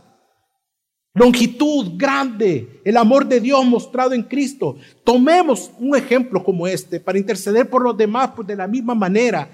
Longitud 1.14 1.92
grande, 1.96 2.82
el 2.84 2.96
amor 2.96 3.26
de 3.26 3.40
Dios 3.40 3.64
mostrado 3.64 4.12
en 4.12 4.24
Cristo. 4.24 4.76
Tomemos 5.04 5.70
un 5.78 5.96
ejemplo 5.96 6.44
como 6.44 6.66
este 6.66 7.00
para 7.00 7.16
interceder 7.16 7.70
por 7.70 7.82
los 7.82 7.96
demás 7.96 8.32
pues 8.34 8.46
de 8.46 8.56
la 8.56 8.66
misma 8.66 8.94
manera. 8.94 9.48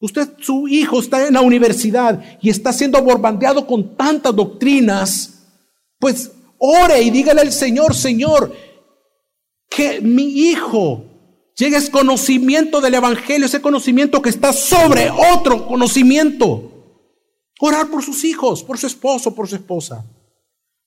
Usted, 0.00 0.28
su 0.38 0.68
hijo 0.68 1.00
está 1.00 1.26
en 1.26 1.34
la 1.34 1.40
universidad 1.40 2.22
y 2.40 2.48
está 2.48 2.72
siendo 2.72 3.02
bombardeado 3.02 3.66
con 3.66 3.96
tantas 3.96 4.34
doctrinas. 4.34 5.42
Pues 5.98 6.30
ore 6.58 7.02
y 7.02 7.10
dígale 7.10 7.40
al 7.40 7.52
Señor, 7.52 7.94
Señor, 7.94 8.54
que 9.68 10.00
mi 10.00 10.24
hijo 10.24 11.04
llegue 11.56 11.76
a 11.76 11.78
ese 11.78 11.90
conocimiento 11.90 12.80
del 12.80 12.94
Evangelio, 12.94 13.46
ese 13.46 13.60
conocimiento 13.60 14.22
que 14.22 14.30
está 14.30 14.52
sobre 14.52 15.10
otro 15.10 15.66
conocimiento. 15.66 16.72
Orar 17.60 17.90
por 17.90 18.02
sus 18.02 18.24
hijos, 18.24 18.62
por 18.62 18.78
su 18.78 18.86
esposo, 18.86 19.34
por 19.34 19.48
su 19.48 19.56
esposa, 19.56 20.06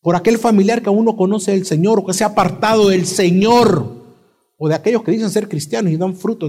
por 0.02 0.16
aquel 0.16 0.38
familiar 0.38 0.82
que 0.82 0.90
aún 0.90 1.06
no 1.06 1.18
conoce 1.18 1.52
al 1.52 1.66
Señor 1.66 2.00
o 2.00 2.06
que 2.06 2.14
se 2.14 2.24
ha 2.24 2.28
apartado 2.28 2.90
del 2.90 3.06
Señor, 3.06 4.02
o 4.58 4.70
de 4.70 4.76
aquellos 4.76 5.04
que 5.04 5.12
dicen 5.12 5.30
ser 5.30 5.50
cristianos 5.50 5.92
y 5.92 5.98
dan 5.98 6.16
fruto 6.16 6.48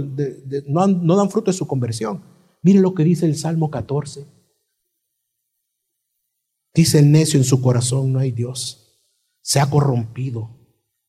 no, 0.68 0.86
no 0.86 1.16
dan 1.16 1.30
fruto 1.30 1.50
de 1.50 1.56
su 1.56 1.66
conversión. 1.66 2.22
Mire 2.62 2.78
lo 2.78 2.94
que 2.94 3.04
dice 3.04 3.26
el 3.26 3.36
Salmo 3.36 3.70
14. 3.70 4.24
Dice 6.74 6.98
el 7.00 7.10
necio 7.10 7.38
en 7.38 7.44
su 7.44 7.60
corazón, 7.60 8.12
no 8.12 8.20
hay 8.20 8.30
Dios. 8.30 9.00
Se 9.42 9.60
ha 9.60 9.68
corrompido. 9.68 10.61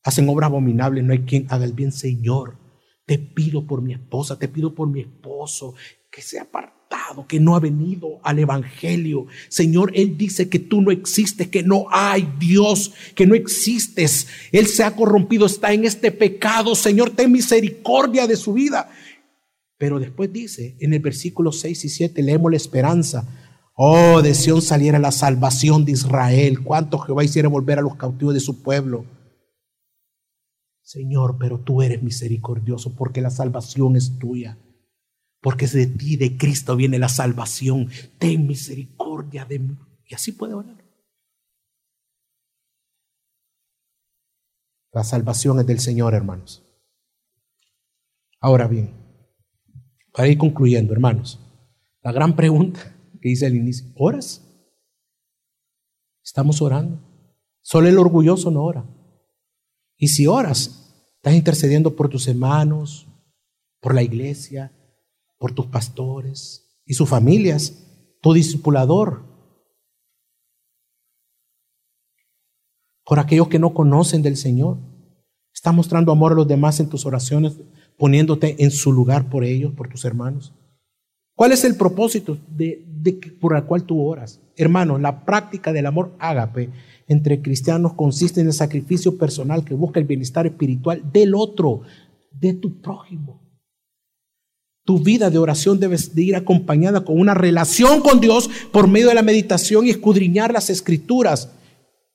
Hacen 0.04 0.28
obras 0.28 0.48
abominables, 0.48 1.02
no 1.02 1.14
hay 1.14 1.20
quien 1.20 1.46
haga 1.48 1.64
el 1.64 1.72
bien, 1.72 1.90
Señor. 1.90 2.58
Te 3.06 3.18
pido 3.18 3.66
por 3.66 3.82
mi 3.82 3.94
esposa, 3.94 4.38
te 4.38 4.48
pido 4.48 4.74
por 4.74 4.88
mi 4.88 5.00
esposo, 5.00 5.74
que 6.10 6.20
se 6.20 6.38
ha 6.38 6.42
apartado, 6.42 7.26
que 7.26 7.40
no 7.40 7.56
ha 7.56 7.60
venido 7.60 8.20
al 8.22 8.38
Evangelio. 8.38 9.26
Señor, 9.48 9.92
Él 9.94 10.16
dice 10.18 10.50
que 10.50 10.58
tú 10.58 10.82
no 10.82 10.90
existes, 10.90 11.48
que 11.48 11.62
no 11.62 11.86
hay 11.90 12.28
Dios, 12.38 12.92
que 13.14 13.26
no 13.26 13.34
existes. 13.34 14.28
Él 14.52 14.66
se 14.66 14.84
ha 14.84 14.94
corrompido, 14.94 15.46
está 15.46 15.72
en 15.72 15.84
este 15.84 16.12
pecado. 16.12 16.74
Señor, 16.74 17.10
ten 17.10 17.32
misericordia 17.32 18.26
de 18.26 18.36
su 18.36 18.52
vida. 18.52 18.90
Pero 19.78 19.98
después 19.98 20.32
dice, 20.32 20.76
en 20.80 20.92
el 20.92 21.00
versículo 21.00 21.50
6 21.50 21.84
y 21.84 21.88
7, 21.88 22.22
leemos 22.22 22.50
la 22.50 22.58
esperanza. 22.58 23.26
Oh, 23.74 24.22
de 24.22 24.34
Sión 24.34 24.62
saliera 24.62 24.98
la 24.98 25.12
salvación 25.12 25.84
de 25.84 25.92
Israel. 25.92 26.60
Cuánto 26.60 26.98
Jehová 26.98 27.24
hiciera 27.24 27.48
volver 27.48 27.78
a 27.78 27.82
los 27.82 27.96
cautivos 27.96 28.34
de 28.34 28.40
su 28.40 28.62
pueblo. 28.62 29.04
Señor, 30.94 31.38
pero 31.40 31.58
tú 31.58 31.82
eres 31.82 32.04
misericordioso 32.04 32.94
porque 32.94 33.20
la 33.20 33.30
salvación 33.30 33.96
es 33.96 34.16
tuya. 34.16 34.56
Porque 35.40 35.64
es 35.64 35.72
de 35.72 35.88
ti, 35.88 36.16
de 36.16 36.38
Cristo, 36.38 36.76
viene 36.76 37.00
la 37.00 37.08
salvación. 37.08 37.88
Ten 38.20 38.46
misericordia 38.46 39.44
de 39.44 39.58
mí. 39.58 39.76
Y 40.06 40.14
así 40.14 40.30
puede 40.30 40.54
orar. 40.54 40.84
La 44.92 45.02
salvación 45.02 45.58
es 45.58 45.66
del 45.66 45.80
Señor, 45.80 46.14
hermanos. 46.14 46.64
Ahora 48.38 48.68
bien, 48.68 48.94
para 50.12 50.28
ir 50.28 50.38
concluyendo, 50.38 50.92
hermanos, 50.92 51.40
la 52.02 52.12
gran 52.12 52.36
pregunta 52.36 52.96
que 53.20 53.30
hice 53.30 53.46
al 53.46 53.56
inicio, 53.56 53.90
¿oras? 53.96 54.42
Estamos 56.22 56.62
orando. 56.62 57.00
Solo 57.62 57.88
el 57.88 57.98
orgulloso 57.98 58.52
no 58.52 58.62
ora. 58.62 58.86
Y 59.96 60.08
si 60.08 60.28
oras, 60.28 60.83
estás 61.24 61.38
intercediendo 61.38 61.96
por 61.96 62.10
tus 62.10 62.28
hermanos, 62.28 63.08
por 63.80 63.94
la 63.94 64.02
iglesia, 64.02 64.70
por 65.38 65.52
tus 65.52 65.64
pastores 65.64 66.82
y 66.84 66.92
sus 66.92 67.08
familias, 67.08 68.18
tu 68.20 68.34
discipulador, 68.34 69.24
por 73.06 73.18
aquellos 73.18 73.48
que 73.48 73.58
no 73.58 73.72
conocen 73.72 74.20
del 74.20 74.36
Señor. 74.36 74.76
Estás 75.54 75.72
mostrando 75.72 76.12
amor 76.12 76.32
a 76.32 76.34
los 76.34 76.46
demás 76.46 76.78
en 76.80 76.90
tus 76.90 77.06
oraciones, 77.06 77.58
poniéndote 77.96 78.62
en 78.62 78.70
su 78.70 78.92
lugar 78.92 79.30
por 79.30 79.44
ellos, 79.44 79.72
por 79.72 79.88
tus 79.88 80.04
hermanos. 80.04 80.52
¿Cuál 81.34 81.52
es 81.52 81.64
el 81.64 81.76
propósito 81.76 82.36
de, 82.48 82.84
por 83.40 83.56
el 83.56 83.64
cual 83.64 83.84
tú 83.84 84.06
oras? 84.06 84.42
Hermano, 84.56 84.98
la 84.98 85.24
práctica 85.24 85.72
del 85.72 85.86
amor 85.86 86.14
ágape 86.18 86.68
entre 87.08 87.42
cristianos 87.42 87.94
consiste 87.94 88.40
en 88.40 88.46
el 88.46 88.52
sacrificio 88.52 89.18
personal 89.18 89.64
que 89.64 89.74
busca 89.74 90.00
el 90.00 90.06
bienestar 90.06 90.46
espiritual 90.46 91.02
del 91.12 91.34
otro, 91.34 91.82
de 92.32 92.54
tu 92.54 92.80
prójimo. 92.80 93.42
Tu 94.84 94.98
vida 94.98 95.30
de 95.30 95.38
oración 95.38 95.80
debe 95.80 95.96
de 95.96 96.22
ir 96.22 96.36
acompañada 96.36 97.04
con 97.04 97.18
una 97.18 97.32
relación 97.32 98.00
con 98.00 98.20
Dios 98.20 98.50
por 98.70 98.86
medio 98.86 99.08
de 99.08 99.14
la 99.14 99.22
meditación 99.22 99.86
y 99.86 99.90
escudriñar 99.90 100.52
las 100.52 100.68
escrituras. 100.68 101.48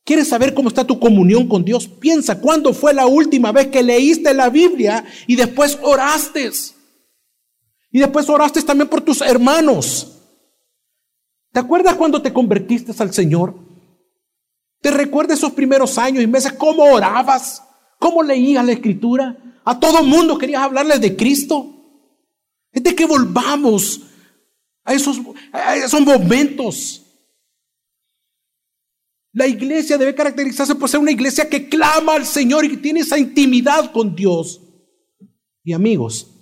¿Quieres 0.03 0.27
saber 0.27 0.53
cómo 0.53 0.69
está 0.69 0.85
tu 0.85 0.99
comunión 0.99 1.47
con 1.47 1.65
Dios? 1.65 1.87
Piensa, 1.87 2.39
¿cuándo 2.39 2.73
fue 2.73 2.93
la 2.93 3.07
última 3.07 3.51
vez 3.51 3.67
que 3.67 3.83
leíste 3.83 4.33
la 4.33 4.49
Biblia 4.49 5.03
y 5.27 5.35
después 5.35 5.79
oraste? 5.81 6.51
Y 7.91 7.99
después 7.99 8.29
oraste 8.29 8.61
también 8.61 8.87
por 8.87 9.01
tus 9.01 9.21
hermanos. 9.21 10.15
¿Te 11.51 11.59
acuerdas 11.59 11.95
cuando 11.95 12.21
te 12.21 12.31
convertiste 12.31 12.91
al 12.99 13.13
Señor? 13.13 13.68
¿Te 14.81 14.91
recuerdas 14.91 15.37
esos 15.37 15.51
primeros 15.51 15.97
años 15.97 16.23
y 16.23 16.27
meses 16.27 16.53
cómo 16.53 16.83
orabas? 16.83 17.63
¿Cómo 17.99 18.23
leías 18.23 18.65
la 18.65 18.71
escritura? 18.71 19.37
A 19.65 19.79
todo 19.79 20.03
mundo 20.03 20.37
querías 20.37 20.63
hablarles 20.63 21.01
de 21.01 21.15
Cristo. 21.15 21.75
Es 22.71 22.81
de 22.83 22.95
que 22.95 23.05
volvamos 23.05 24.01
a 24.83 24.93
esos, 24.93 25.19
a 25.51 25.75
esos 25.75 26.01
momentos. 26.01 27.05
La 29.33 29.47
iglesia 29.47 29.97
debe 29.97 30.15
caracterizarse 30.15 30.75
por 30.75 30.89
ser 30.89 30.99
una 30.99 31.11
iglesia 31.11 31.49
que 31.49 31.69
clama 31.69 32.15
al 32.15 32.25
Señor 32.25 32.65
y 32.65 32.69
que 32.69 32.77
tiene 32.77 33.01
esa 33.01 33.17
intimidad 33.17 33.91
con 33.91 34.15
Dios. 34.15 34.61
Y 35.63 35.73
amigos, 35.73 36.35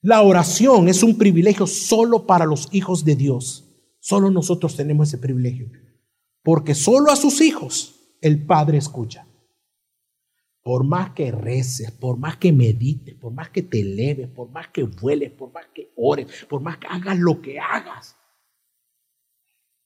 la 0.00 0.22
oración 0.22 0.88
es 0.88 1.02
un 1.02 1.18
privilegio 1.18 1.66
solo 1.66 2.26
para 2.26 2.46
los 2.46 2.68
hijos 2.72 3.04
de 3.04 3.16
Dios. 3.16 3.64
Solo 3.98 4.30
nosotros 4.30 4.76
tenemos 4.76 5.08
ese 5.08 5.18
privilegio. 5.18 5.68
Porque 6.46 6.76
solo 6.76 7.10
a 7.10 7.16
sus 7.16 7.40
hijos 7.40 8.14
el 8.20 8.46
Padre 8.46 8.78
escucha. 8.78 9.26
Por 10.62 10.84
más 10.84 11.10
que 11.10 11.32
reces, 11.32 11.90
por 11.90 12.18
más 12.18 12.36
que 12.36 12.52
medites, 12.52 13.16
por 13.16 13.32
más 13.32 13.50
que 13.50 13.62
te 13.62 13.80
eleves, 13.80 14.28
por 14.28 14.48
más 14.50 14.68
que 14.68 14.84
vueles, 14.84 15.32
por 15.32 15.52
más 15.52 15.66
que 15.74 15.90
ores, 15.96 16.46
por 16.48 16.60
más 16.60 16.78
que 16.78 16.86
hagas 16.86 17.18
lo 17.18 17.42
que 17.42 17.58
hagas. 17.58 18.14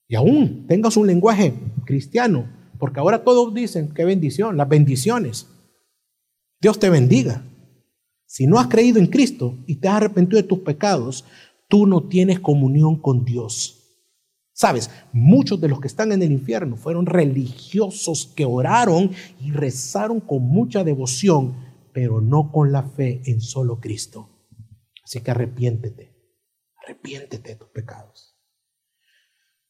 Y 0.07 0.13
aún 0.13 0.67
tengas 0.67 0.95
un 0.97 1.07
lenguaje 1.07 1.51
cristiano, 1.83 2.47
porque 2.77 2.99
ahora 2.99 3.23
todos 3.23 3.51
dicen 3.55 3.91
qué 3.95 4.05
bendición, 4.05 4.55
las 4.55 4.69
bendiciones. 4.69 5.49
Dios 6.61 6.77
te 6.77 6.91
bendiga. 6.91 7.43
Si 8.27 8.45
no 8.45 8.59
has 8.59 8.67
creído 8.67 8.99
en 8.99 9.07
Cristo 9.07 9.57
y 9.65 9.77
te 9.77 9.87
has 9.87 9.95
arrepentido 9.95 10.39
de 10.39 10.47
tus 10.47 10.59
pecados, 10.59 11.25
tú 11.67 11.87
no 11.87 12.07
tienes 12.07 12.39
comunión 12.39 13.01
con 13.01 13.25
Dios. 13.25 13.80
Sabes, 14.53 14.89
muchos 15.13 15.59
de 15.61 15.69
los 15.69 15.79
que 15.79 15.87
están 15.87 16.11
en 16.11 16.21
el 16.21 16.31
infierno 16.31 16.75
fueron 16.75 17.05
religiosos 17.05 18.31
que 18.35 18.45
oraron 18.45 19.11
y 19.39 19.51
rezaron 19.51 20.19
con 20.19 20.43
mucha 20.43 20.83
devoción, 20.83 21.55
pero 21.93 22.21
no 22.21 22.51
con 22.51 22.71
la 22.71 22.83
fe 22.83 23.21
en 23.25 23.41
solo 23.41 23.79
Cristo. 23.79 24.29
Así 25.03 25.21
que 25.21 25.31
arrepiéntete, 25.31 26.15
arrepiéntete 26.83 27.49
de 27.49 27.55
tus 27.55 27.69
pecados. 27.69 28.37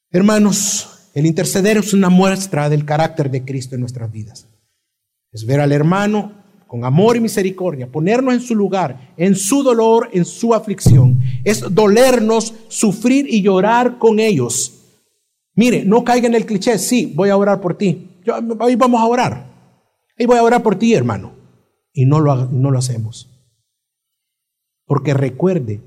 Hermanos, 0.10 1.10
el 1.14 1.26
interceder 1.26 1.78
es 1.78 1.94
una 1.94 2.10
muestra 2.10 2.70
del 2.70 2.86
carácter 2.86 3.30
de 3.30 3.46
Cristo 3.46 3.76
en 3.76 3.82
nuestras 3.82 4.12
vidas. 4.12 4.48
Es 5.32 5.46
ver 5.46 5.62
al 5.62 5.72
hermano 5.72 6.41
con 6.72 6.86
amor 6.86 7.18
y 7.18 7.20
misericordia, 7.20 7.92
ponernos 7.92 8.34
en 8.34 8.40
su 8.40 8.56
lugar, 8.56 9.14
en 9.18 9.36
su 9.36 9.62
dolor, 9.62 10.08
en 10.14 10.24
su 10.24 10.54
aflicción. 10.54 11.20
Es 11.44 11.66
dolernos, 11.76 12.54
sufrir 12.70 13.26
y 13.28 13.42
llorar 13.42 13.98
con 13.98 14.22
ellos. 14.22 14.80
Mire, 15.54 15.84
no 15.84 16.06
caiga 16.06 16.28
en 16.28 16.34
el 16.34 16.46
cliché, 16.46 16.80
sí, 16.80 17.12
voy 17.14 17.28
a 17.28 17.36
orar 17.36 17.60
por 17.60 17.78
ti. 17.78 18.22
Yo, 18.24 18.36
vamos 18.42 19.02
a 19.02 19.06
orar. 19.06 19.52
Y 20.18 20.26
voy 20.26 20.38
a 20.38 20.44
orar 20.44 20.64
por 20.64 20.78
ti, 20.78 20.94
hermano. 20.94 21.34
Y 21.92 22.06
no 22.06 22.22
lo, 22.22 22.46
no 22.46 22.72
lo 22.72 22.80
hacemos. 22.80 23.30
Porque 24.86 25.14
recuerde, 25.14 25.82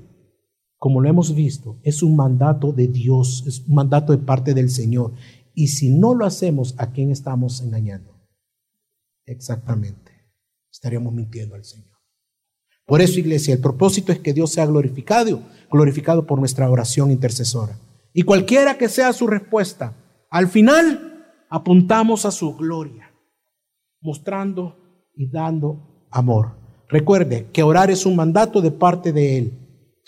como 0.77 1.01
lo 1.01 1.09
hemos 1.09 1.33
visto, 1.33 1.79
es 1.81 2.03
un 2.03 2.15
mandato 2.15 2.73
de 2.73 2.89
Dios, 2.89 3.43
es 3.47 3.63
un 3.67 3.73
mandato 3.73 4.15
de 4.15 4.19
parte 4.23 4.53
del 4.53 4.69
Señor. 4.69 5.13
Y 5.55 5.69
si 5.69 5.89
no 5.89 6.13
lo 6.13 6.27
hacemos, 6.27 6.75
¿a 6.77 6.91
quién 6.91 7.09
estamos 7.09 7.59
engañando? 7.61 8.13
Exactamente. 9.25 10.04
Estaríamos 10.75 11.13
mintiendo 11.13 11.55
al 11.55 11.63
Señor. 11.63 11.95
Por 12.85 13.01
eso, 13.01 13.17
iglesia, 13.17 13.53
el 13.53 13.61
propósito 13.61 14.11
es 14.11 14.19
que 14.19 14.33
Dios 14.33 14.51
sea 14.51 14.65
glorificado, 14.65 15.41
glorificado 15.71 16.27
por 16.27 16.37
nuestra 16.37 16.69
oración 16.69 17.11
intercesora. 17.11 17.79
Y 18.13 18.23
cualquiera 18.23 18.77
que 18.77 18.89
sea 18.89 19.13
su 19.13 19.25
respuesta, 19.25 19.95
al 20.29 20.49
final 20.49 21.45
apuntamos 21.49 22.25
a 22.25 22.31
su 22.31 22.57
gloria, 22.57 23.09
mostrando 24.01 24.75
y 25.15 25.29
dando 25.31 26.07
amor. 26.11 26.57
Recuerde 26.89 27.47
que 27.53 27.63
orar 27.63 27.89
es 27.89 28.05
un 28.05 28.17
mandato 28.17 28.59
de 28.59 28.71
parte 28.71 29.13
de 29.13 29.37
Él. 29.37 29.53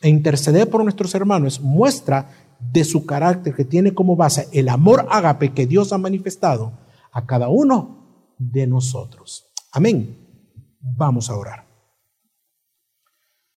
E 0.02 0.10
interceder 0.10 0.70
por 0.70 0.84
nuestros 0.84 1.16
hermanos 1.16 1.62
muestra 1.62 2.30
de 2.74 2.84
su 2.84 3.06
carácter 3.06 3.56
que 3.56 3.64
tiene 3.64 3.94
como 3.94 4.18
base 4.18 4.50
el 4.52 4.68
amor 4.68 5.08
ágape 5.10 5.54
que 5.54 5.66
Dios 5.66 5.94
ha 5.94 5.98
manifestado 5.98 6.74
a 7.14 7.26
cada 7.26 7.48
uno 7.48 8.36
de 8.38 8.68
nosotros. 8.68 9.46
Amén. 9.72 10.27
Vamos 10.96 11.30
a 11.30 11.36
orar. 11.36 11.67